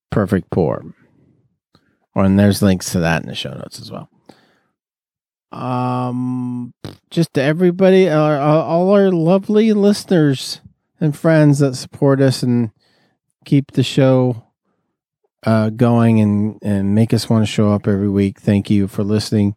[0.09, 0.83] perfect pour.
[2.13, 4.09] And there's links to that in the show notes as well.
[5.51, 6.73] Um,
[7.09, 10.61] just to everybody, all our lovely listeners
[10.99, 12.71] and friends that support us and
[13.45, 14.43] keep the show
[15.43, 18.39] uh, going and, and make us want to show up every week.
[18.39, 19.55] Thank you for listening.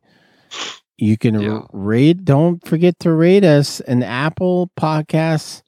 [0.97, 1.63] You can Yeah.
[1.73, 5.63] rate, don't forget to rate us in Apple Podcasts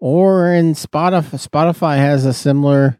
[0.00, 1.46] or in Spotify.
[1.48, 2.98] Spotify has a similar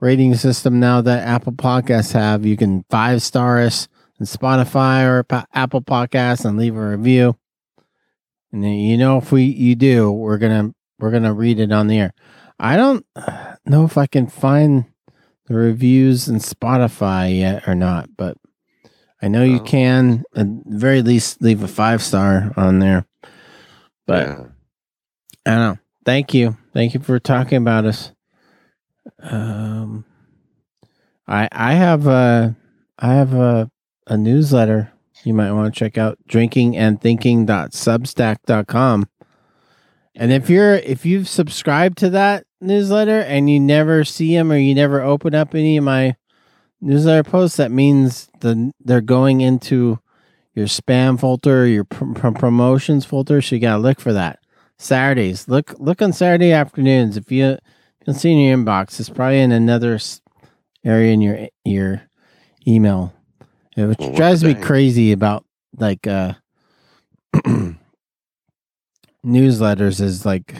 [0.00, 2.46] rating system now that Apple Podcasts have.
[2.46, 3.88] You can five star us
[4.18, 7.36] in Spotify or Apple Podcasts and leave a review.
[8.52, 11.88] And then you know if we you do, we're gonna we're gonna read it on
[11.88, 12.14] the air.
[12.58, 13.04] I don't
[13.66, 14.86] know if I can find
[15.46, 18.36] the reviews in Spotify yet or not, but
[19.20, 19.64] I know you Oh.
[19.64, 23.04] can at the very least leave a five star on there.
[24.06, 24.44] But yeah.
[25.46, 25.78] I don't know.
[26.04, 26.56] Thank you.
[26.72, 28.12] Thank you for talking about us.
[29.20, 30.04] Um,
[31.26, 32.54] I I have a
[32.98, 33.70] I have a
[34.06, 34.92] a newsletter
[35.24, 39.08] you might want to check out drinkingandthinking.substack.com.
[40.14, 44.56] And if you're if you've subscribed to that newsletter and you never see them or
[44.56, 46.16] you never open up any of my
[46.80, 49.98] newsletter posts, that means the they're going into
[50.54, 53.40] your spam folder, your pr- pr- promotions folder.
[53.40, 54.40] So you gotta look for that.
[54.78, 57.16] Saturdays, look look on Saturday afternoons.
[57.16, 57.58] If you you
[58.04, 59.98] can see in your inbox, it's probably in another
[60.84, 62.02] area in your your
[62.66, 63.14] email.
[63.76, 65.44] Which Well, drives me crazy about
[65.76, 66.34] like uh
[69.24, 70.54] newsletters is like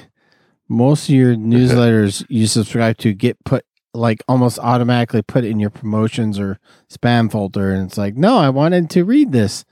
[0.68, 5.70] most of your newsletters you subscribe to get put like almost automatically put in your
[5.70, 6.58] promotions or
[6.88, 9.64] spam folder and it's like no i wanted to read this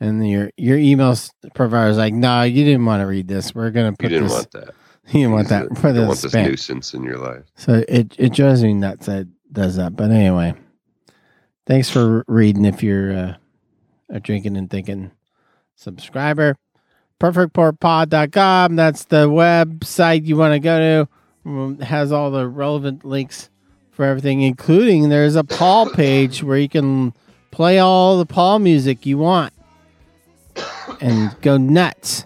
[0.00, 1.14] and your your email
[1.54, 4.24] provider is like no you didn't want to read this we're gonna put You didn't
[4.24, 4.74] this want that.
[5.08, 7.44] you didn't want that for the want this spam nuisance in your life.
[7.56, 9.94] so it it drives me nuts that does that.
[9.94, 10.54] But anyway,
[11.66, 12.64] thanks for reading.
[12.64, 13.34] If you're uh,
[14.08, 15.10] a drinking and thinking
[15.76, 16.56] subscriber,
[17.20, 18.76] perfectpourpod.com.
[18.76, 21.08] That's the website you want to go to.
[21.44, 23.50] It has all the relevant links
[23.90, 27.12] for everything, including there's a Paul page where you can
[27.50, 29.52] play all the Paul music you want
[31.00, 32.24] and go nuts.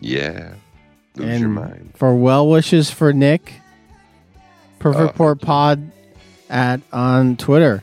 [0.00, 0.54] Yeah.
[1.16, 1.92] Lose And your mind.
[1.96, 3.54] For well wishes for Nick,
[4.78, 5.90] Perfect Oh, Pour Pod
[6.48, 7.82] at on Twitter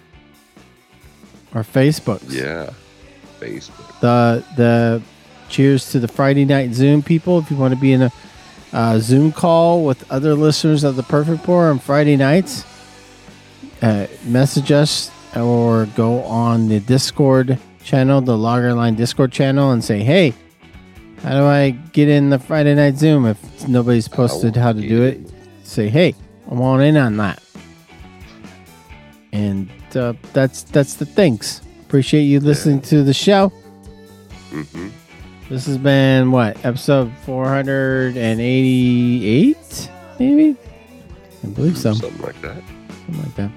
[1.54, 2.22] or Facebook.
[2.30, 2.72] Yeah.
[3.40, 4.00] Facebook.
[4.00, 5.02] The the
[5.50, 7.40] cheers to the Friday night Zoom people.
[7.40, 8.12] If you want to be in a
[8.76, 12.66] uh, Zoom call with other listeners of the Perfect Pour on Friday nights,
[13.82, 20.04] uh, message us or go on the Discord channel, the Loggerline Discord channel, and say,
[20.04, 20.34] "Hey,
[21.24, 25.04] how do I get in the Friday night Zoom?" If nobody's posted how to do
[25.04, 25.22] it,
[25.64, 26.14] say, "Hey,
[26.52, 27.42] I want in on that."
[29.32, 31.62] And uh, that's that's the things.
[31.88, 33.50] Appreciate you listening to the show.
[34.50, 34.90] hmm
[35.50, 40.58] This has been what episode four hundred and eighty-eight, maybe.
[41.44, 42.64] I believe so, Something like that.
[43.06, 43.52] something like that.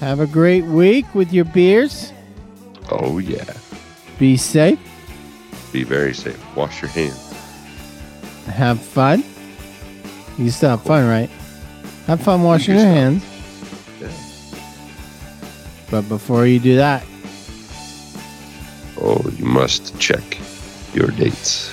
[0.00, 2.12] Have a great week with your beers.
[2.90, 3.44] Oh, yeah.
[4.18, 4.80] Be safe.
[5.72, 6.38] Be very safe.
[6.56, 7.32] Wash your hands.
[8.46, 9.22] Have fun.
[10.36, 11.30] You still have fun, right?
[12.06, 13.24] Have fun washing your hands.
[14.00, 14.10] Yeah.
[15.90, 17.06] But before you do that,
[19.00, 20.38] Oh, you must check
[20.94, 21.70] your dates.